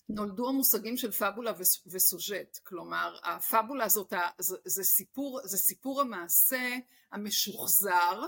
[0.10, 1.54] נולדו המושגים של פבולה
[1.88, 4.14] וסוז'ט, כלומר הפבולה הזאת
[4.66, 6.78] זה סיפור, זה סיפור המעשה
[7.12, 8.22] המשוחזר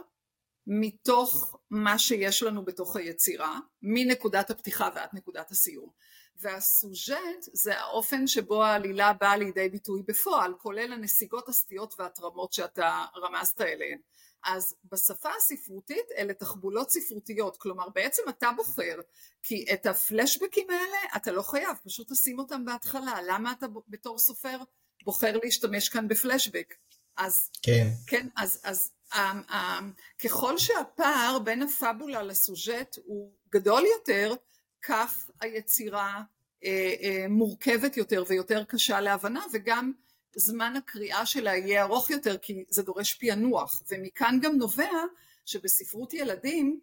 [0.67, 5.89] מתוך מה שיש לנו בתוך היצירה, מנקודת הפתיחה ועד נקודת הסיום.
[6.36, 13.61] והסוז'ט זה האופן שבו העלילה באה לידי ביטוי בפועל, כולל הנסיגות, הסטיות והתרמות שאתה רמזת
[13.61, 13.97] אליהן.
[14.43, 18.95] אז בשפה הספרותית אלה תחבולות ספרותיות, כלומר בעצם אתה בוחר,
[19.43, 24.57] כי את הפלשבקים האלה אתה לא חייב, פשוט תשים אותם בהתחלה, למה אתה בתור סופר
[25.03, 26.73] בוחר להשתמש כאן בפלשבק?
[27.17, 29.17] אז כן, כן אז, אז um,
[29.49, 29.53] um,
[30.23, 34.34] ככל שהפער בין הפבולה לסוז'ט הוא גדול יותר,
[34.82, 36.21] כך היצירה
[36.63, 39.91] אה, אה, מורכבת יותר ויותר קשה להבנה וגם
[40.36, 44.91] זמן הקריאה שלה יהיה ארוך יותר כי זה דורש פענוח ומכאן גם נובע
[45.45, 46.79] שבספרות ילדים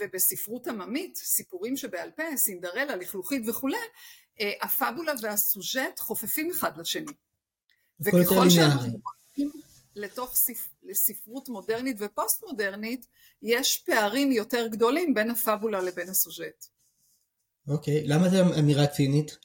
[0.00, 3.76] ובספרות עממית, סיפורים שבעל פה, סינדרלה, לכלוכית וכולי,
[4.40, 7.12] אה, הפבולה והסוז'ט חופפים אחד לשני.
[8.00, 8.98] וככל שאנחנו
[9.36, 9.50] הולכים
[9.96, 10.68] לתוך ספ...
[10.82, 13.06] לספרות מודרנית ופוסט מודרנית,
[13.42, 16.66] יש פערים יותר גדולים בין הפבולה לבין הסוז'ט.
[17.68, 19.38] אוקיי, למה זה אמירה צינית?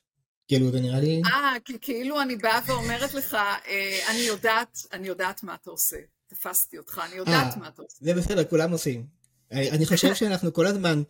[0.48, 1.22] כאילו זה נראה לי...
[1.26, 5.98] אה, כאילו אני באה ואומרת לך, אה, אני יודעת, אני יודעת מה אתה עושה.
[6.28, 7.98] תפסתי אותך, אני יודעת 아, אה, מה אתה עושה.
[8.02, 9.06] זה בסדר, כולם עושים.
[9.52, 11.04] אה, אני חושב שאנחנו כל הזמן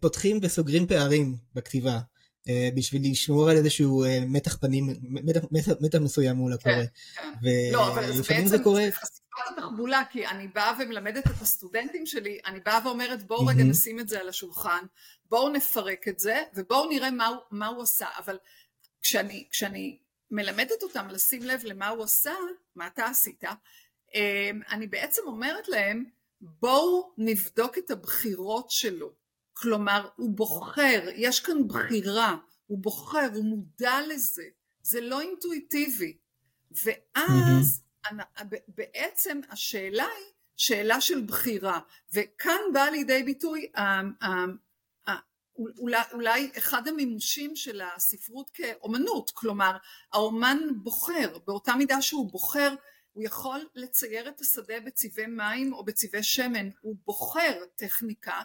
[0.00, 1.98] פותחים וסוגרים פערים בכתיבה.
[2.48, 6.74] אה, בשביל לשמור על איזשהו אה, מתח פנים, מתח, מתח, מתח מסוים מול הקורא.
[6.74, 7.72] כן, כן.
[7.72, 8.84] לא, אבל זה בעצם זה קורה...
[8.92, 14.00] חשיפת התחבולה, כי אני באה ומלמדת את הסטודנטים שלי, אני באה ואומרת בואו רגע נשים
[14.00, 14.84] את זה על השולחן,
[15.30, 18.38] בואו נפרק את זה, ובואו נראה מה, מה הוא עשה, אבל
[19.02, 19.98] כשאני, כשאני
[20.30, 22.34] מלמדת אותם לשים לב למה הוא עשה,
[22.76, 23.44] מה אתה עשית,
[24.14, 26.04] אמ, אני בעצם אומרת להם,
[26.40, 29.12] בואו נבדוק את הבחירות שלו.
[29.58, 32.36] כלומר, הוא בוחר, יש כאן בחירה,
[32.66, 34.44] הוא בוחר, הוא מודע לזה,
[34.82, 36.16] זה לא אינטואיטיבי.
[36.70, 38.12] ואז mm-hmm.
[38.68, 41.80] בעצם השאלה היא שאלה של בחירה,
[42.12, 43.72] וכאן בא לידי ביטוי
[45.78, 49.76] אולי, אולי אחד המימושים של הספרות כאומנות, כלומר
[50.12, 52.74] האומן בוחר, באותה מידה שהוא בוחר
[53.12, 58.42] הוא יכול לצייר את השדה בצבעי מים או בצבעי שמן, הוא בוחר טכניקה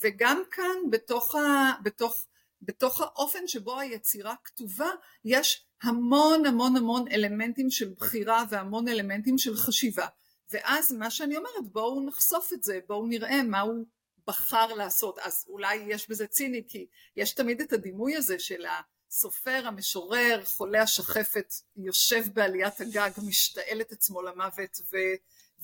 [0.00, 2.26] וגם כאן בתוך, ה, בתוך,
[2.62, 4.90] בתוך האופן שבו היצירה כתובה
[5.24, 10.06] יש המון המון המון אלמנטים של בחירה והמון אלמנטים של חשיבה.
[10.50, 13.86] ואז מה שאני אומרת בואו נחשוף את זה בואו נראה מה הוא
[14.26, 15.18] בחר לעשות.
[15.18, 16.86] אז אולי יש בזה ציני כי
[17.16, 18.64] יש תמיד את הדימוי הזה של
[19.08, 24.96] הסופר המשורר חולה השחפת יושב בעליית הגג משתעל את עצמו למוות ו,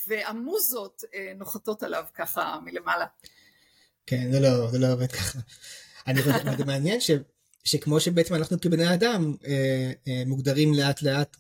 [0.06, 3.06] והמוזות אה, נוחתות עליו ככה מלמעלה
[4.08, 5.38] כן זה לא זה לא עובד ככה
[6.06, 7.10] אני חושב שזה מעניין ש,
[7.64, 11.36] שכמו שבעצם אנחנו כבני אדם אה, אה, מוגדרים לאט לאט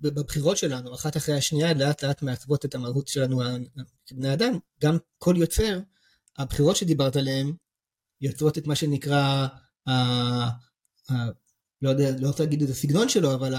[0.00, 3.42] בבחירות שלנו אחת אחרי השנייה לאט לאט מעצבות את המהות שלנו
[4.06, 5.80] כבני אדם גם כל יוצר
[6.38, 7.52] הבחירות שדיברת עליהן
[8.20, 9.46] יוצרות את מה שנקרא,
[9.86, 11.12] ה, ה,
[11.82, 13.54] לא יודע, לא רוצה להגיד את הסגנון שלו, אבל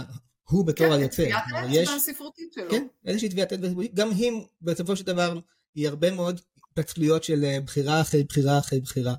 [0.49, 1.23] הוא בתור כן, היוצר.
[1.23, 2.71] כן, טביעת האצבע הספרותית שלו.
[2.71, 5.39] כן, איזושהי טביעת אצבע, גם היא בסופו של דבר
[5.75, 6.41] היא הרבה מאוד
[6.79, 9.13] התפצלויות של אה, בחירה אחרי בחירה אחרי בחירה.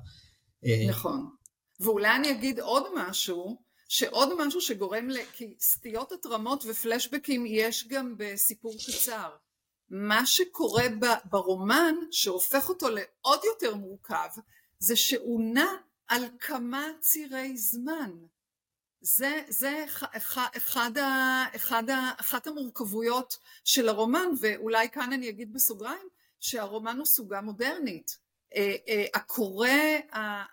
[0.65, 1.29] אה, נכון.
[1.79, 5.17] ואולי אני אגיד עוד משהו, שעוד משהו שגורם ל...
[5.33, 9.29] כי סטיות התרמות ופלשבקים יש גם בסיפור קצר.
[9.89, 10.83] מה שקורה
[11.25, 14.29] ברומן שהופך אותו לעוד יותר מורכב
[14.79, 15.71] זה שהוא נע
[16.07, 18.11] על כמה צירי זמן
[19.01, 19.85] זה, זה
[20.17, 20.91] אחד, אחד,
[21.55, 21.83] אחד,
[22.17, 26.07] אחת המורכבויות של הרומן ואולי כאן אני אגיד בסוגריים
[26.39, 28.17] שהרומן הוא סוגה מודרנית
[28.55, 29.69] אה, אה, הקורא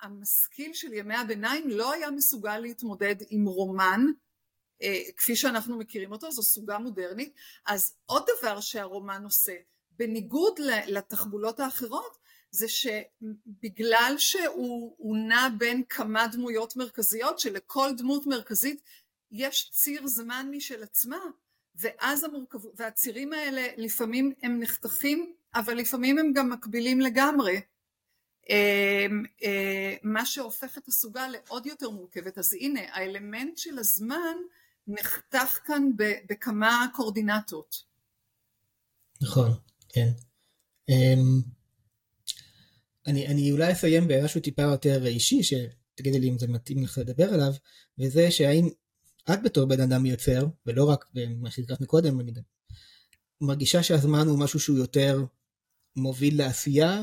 [0.01, 4.01] המשכיל של ימי הביניים לא היה מסוגל להתמודד עם רומן
[4.83, 7.35] אה, כפי שאנחנו מכירים אותו, זו סוגה מודרנית.
[7.67, 9.53] אז עוד דבר שהרומן עושה,
[9.91, 12.19] בניגוד לתחבולות האחרות,
[12.51, 18.83] זה שבגלל שהוא נע בין כמה דמויות מרכזיות, שלכל דמות מרכזית
[19.31, 21.21] יש ציר זמן משל עצמה,
[21.75, 27.61] ואז המורכבות, והצירים האלה לפעמים הם נחתכים, אבל לפעמים הם גם מקבילים לגמרי.
[28.51, 29.07] אה,
[29.45, 32.39] אה, מה שהופך את הסוגה לעוד יותר מורכבת.
[32.39, 34.37] אז הנה, האלמנט של הזמן
[34.87, 35.91] נחתך כאן
[36.31, 37.85] בכמה קורדינטות.
[39.23, 39.51] נכון,
[39.89, 40.09] כן.
[40.91, 41.45] Um,
[43.07, 47.35] אני, אני אולי אסיים במשהו טיפה יותר אישי, שתגידי לי אם זה מתאים לך לדבר
[47.35, 47.53] עליו,
[47.99, 48.69] וזה שהאם
[49.33, 52.33] את בתור בן אדם יוצר, ולא רק במה שהזכרת קודם, אני
[53.41, 55.25] מרגישה שהזמן הוא משהו שהוא יותר
[55.97, 57.03] מוביל לעשייה,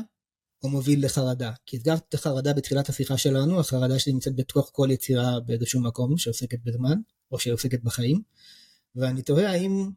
[0.62, 1.52] או מוביל לחרדה.
[1.66, 6.58] כי הזכרת את החרדה בתחילת השיחה שלנו, החרדה שנמצאת בתוך כל יצירה באיזשהו מקום שעוסקת
[6.64, 6.98] בזמן,
[7.32, 8.22] או שעוסקת בחיים,
[8.96, 9.90] ואני תוהה האם,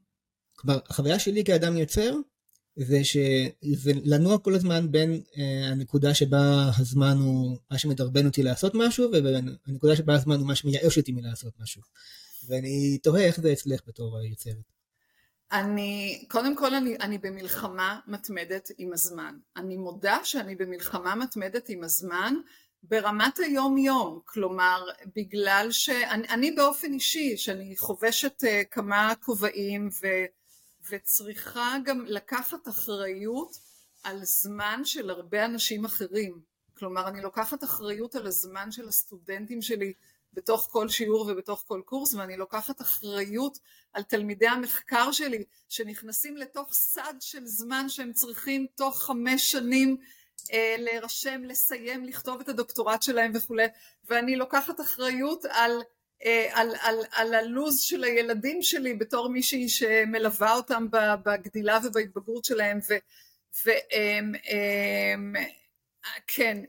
[0.55, 2.15] כלומר, החוויה שלי כאדם יוצר,
[2.75, 8.71] זה שזה לנוע כל הזמן בין אה, הנקודה שבה הזמן הוא מה שמדרבן אותי לעשות
[8.75, 11.81] משהו, ובין הנקודה שבה הזמן הוא מה שמייאש אותי מלעשות משהו.
[12.47, 14.74] ואני תוהה איך זה אצלך בתור היוצרת.
[15.51, 19.37] אני, קודם כל אני, אני במלחמה מתמדת עם הזמן.
[19.57, 22.33] אני מודה שאני במלחמה מתמדת עם הזמן
[22.83, 24.83] ברמת היום יום, כלומר
[25.15, 30.07] בגלל שאני באופן אישי, שאני חובשת uh, כמה כובעים ו,
[30.89, 33.57] וצריכה גם לקחת אחריות
[34.03, 36.41] על זמן של הרבה אנשים אחרים,
[36.77, 39.93] כלומר אני לוקחת אחריות על הזמן של הסטודנטים שלי
[40.36, 43.57] בתוך כל שיעור ובתוך כל קורס ואני לוקחת אחריות
[43.93, 49.97] על תלמידי המחקר שלי שנכנסים לתוך סד של זמן שהם צריכים תוך חמש שנים
[50.53, 53.65] אה, להירשם, לסיים, לכתוב את הדוקטורט שלהם וכולי
[54.09, 55.81] ואני לוקחת אחריות על,
[56.25, 60.88] אה, על, על, על הלו"ז של הילדים שלי בתור מישהי שמלווה אותם
[61.25, 62.93] בגדילה ובהתבגרות שלהם ו,
[63.65, 63.69] ו,
[66.27, 66.63] כן,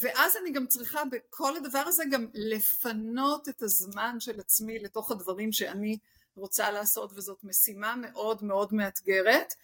[0.00, 5.52] ואז אני גם צריכה בכל הדבר הזה גם לפנות את הזמן של עצמי לתוך הדברים
[5.52, 5.98] שאני
[6.36, 9.54] רוצה לעשות וזאת משימה מאוד מאוד מאתגרת.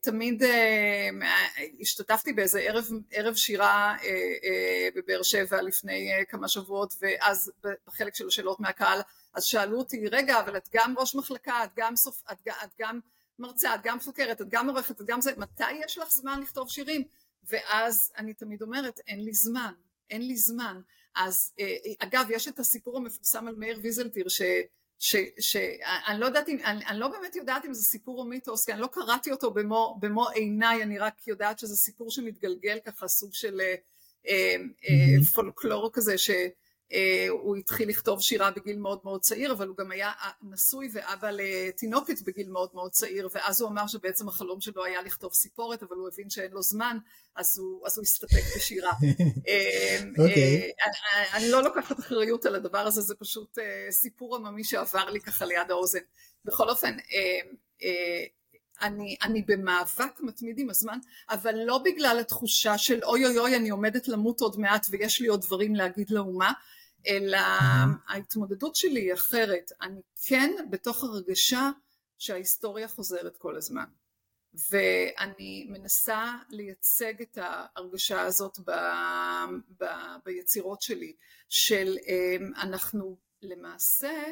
[0.00, 0.42] תמיד
[1.80, 3.96] השתתפתי באיזה ערב, ערב שירה
[4.96, 7.52] בבאר שבע לפני כמה שבועות ואז
[7.86, 9.00] בחלק של השאלות מהקהל
[9.34, 12.22] אז שאלו אותי רגע אבל את גם ראש מחלקה את גם, סופ...
[12.32, 13.00] את, את גם
[13.38, 16.70] מרצה את גם חוקרת את גם עורכת את גם זה מתי יש לך זמן לכתוב
[16.70, 17.04] שירים
[17.44, 19.72] ואז אני תמיד אומרת אין לי זמן
[20.10, 20.80] אין לי זמן
[21.16, 21.52] אז
[21.98, 24.42] אגב יש את הסיפור המפורסם על מאיר ויזלטיר ש...
[25.40, 28.72] שאני לא יודעת אם, אני, אני לא באמת יודעת אם זה סיפור או מיתוס, כי
[28.72, 33.34] אני לא קראתי אותו במו, במו עיניי, אני רק יודעת שזה סיפור שמתגלגל ככה, סוג
[33.34, 33.74] של אה,
[34.28, 35.24] אה.
[35.34, 36.30] פולקלור כזה, ש...
[36.92, 40.12] אה, הוא התחיל לכתוב שירה בגיל מאוד מאוד צעיר אבל הוא גם היה
[40.42, 45.32] נשוי ואבא לתינוקת בגיל מאוד מאוד צעיר ואז הוא אמר שבעצם החלום שלו היה לכתוב
[45.32, 46.98] סיפורת אבל הוא הבין שאין לו זמן
[47.36, 48.90] אז הוא, אז הוא הסתפק בשירה.
[48.90, 49.22] okay.
[49.48, 50.72] אה, אוקיי.
[51.16, 53.58] אה, אני לא לוקחת אחריות על הדבר הזה זה פשוט
[53.90, 55.98] סיפור עממי שעבר לי ככה ליד האוזן.
[56.44, 56.96] בכל אופן
[58.82, 60.98] אני, אני במאבק מתמיד עם הזמן,
[61.30, 65.26] אבל לא בגלל התחושה של אוי אוי אוי אני עומדת למות עוד מעט ויש לי
[65.26, 66.52] עוד דברים להגיד לאומה,
[67.06, 67.38] אלא
[68.08, 69.72] ההתמודדות שלי היא אחרת.
[69.82, 71.70] אני כן בתוך הרגשה
[72.18, 73.84] שההיסטוריה חוזרת כל הזמן.
[74.70, 78.70] ואני מנסה לייצג את ההרגשה הזאת ב,
[79.80, 79.84] ב,
[80.24, 81.12] ביצירות שלי,
[81.48, 84.22] של אמ, אנחנו למעשה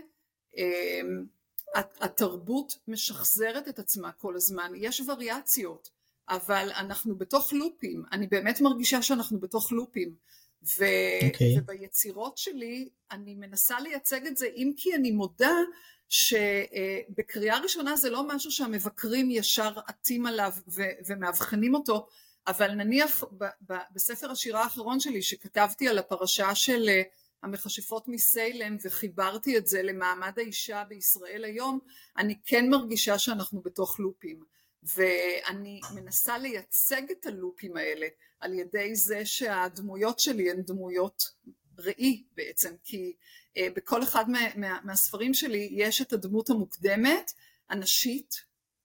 [0.56, 1.24] אמ,
[1.74, 5.90] התרבות משחזרת את עצמה כל הזמן, יש וריאציות,
[6.28, 10.14] אבל אנחנו בתוך לופים, אני באמת מרגישה שאנחנו בתוך לופים,
[10.78, 11.26] ו, okay.
[11.26, 11.58] אוקיי.
[11.58, 15.56] וביצירות שלי אני מנסה לייצג את זה, אם כי אני מודה
[16.08, 22.06] שבקריאה ראשונה זה לא משהו שהמבקרים ישר עטים עליו ו, ומאבחנים אותו,
[22.46, 26.88] אבל נניח ב, ב, בספר השירה האחרון שלי שכתבתי על הפרשה של
[27.42, 31.78] המכשפות מסיילם וחיברתי את זה למעמד האישה בישראל היום,
[32.16, 34.40] אני כן מרגישה שאנחנו בתוך לופים.
[34.82, 38.06] ואני מנסה לייצג את הלופים האלה
[38.40, 41.30] על ידי זה שהדמויות שלי הן דמויות
[41.78, 43.12] ראי בעצם, כי
[43.56, 47.32] אה, בכל אחד מה, מה, מהספרים שלי יש את הדמות המוקדמת,
[47.70, 48.34] הנשית,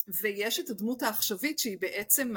[0.08, 2.34] ויש את הדמות העכשווית שהיא בעצם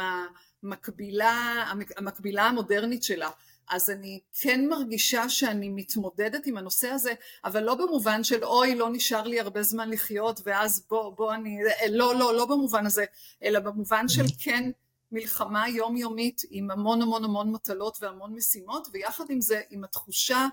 [0.62, 1.64] המקבילה,
[1.96, 3.30] המקבילה המודרנית שלה.
[3.70, 7.12] אז אני כן מרגישה שאני מתמודדת עם הנושא הזה,
[7.44, 11.58] אבל לא במובן של אוי לא נשאר לי הרבה זמן לחיות ואז בוא בוא אני,
[11.90, 13.04] לא לא לא במובן הזה,
[13.42, 14.44] אלא במובן של mm-hmm.
[14.44, 14.70] כן
[15.12, 20.46] מלחמה יומיומית עם המון המון המון מטלות והמון משימות ויחד עם זה עם התחושה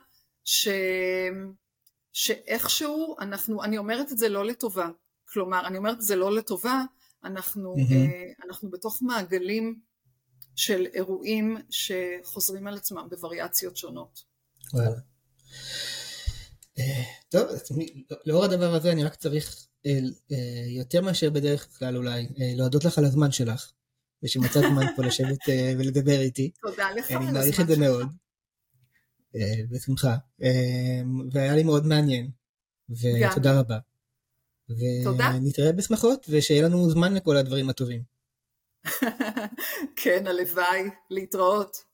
[0.44, 0.68] ש...
[2.14, 4.90] שאיכשהו אנחנו, אני אומרת את זה לא לטובה,
[5.34, 6.84] כלומר אני אומרת את זה לא לטובה,
[7.24, 8.46] אנחנו, mm-hmm.
[8.46, 9.80] אנחנו בתוך מעגלים
[10.58, 14.24] של אירועים שחוזרים על עצמם בווריאציות שונות.
[14.74, 15.00] וואלה.
[16.80, 17.48] אה, טוב,
[18.26, 20.00] לאור הדבר הזה אני רק צריך אה,
[20.32, 20.38] אה,
[20.68, 23.72] יותר מאשר בדרך כלל אולי להודות לך על הזמן שלך,
[24.24, 25.40] ושמצאת זמן פה לשבת
[25.78, 26.52] ולדבר איתי.
[26.62, 27.22] תודה לך על הזמן שלך.
[27.22, 28.08] אני מעריך את זה מאוד.
[29.70, 30.16] בשמחה.
[31.32, 32.32] והיה לי מאוד מעניין.
[32.90, 33.78] ותודה רבה.
[35.04, 35.32] תודה.
[35.36, 38.17] ונתראה בשמחות, ושיהיה לנו זמן לכל הדברים הטובים.
[39.96, 41.87] כן, הלוואי, להתראות.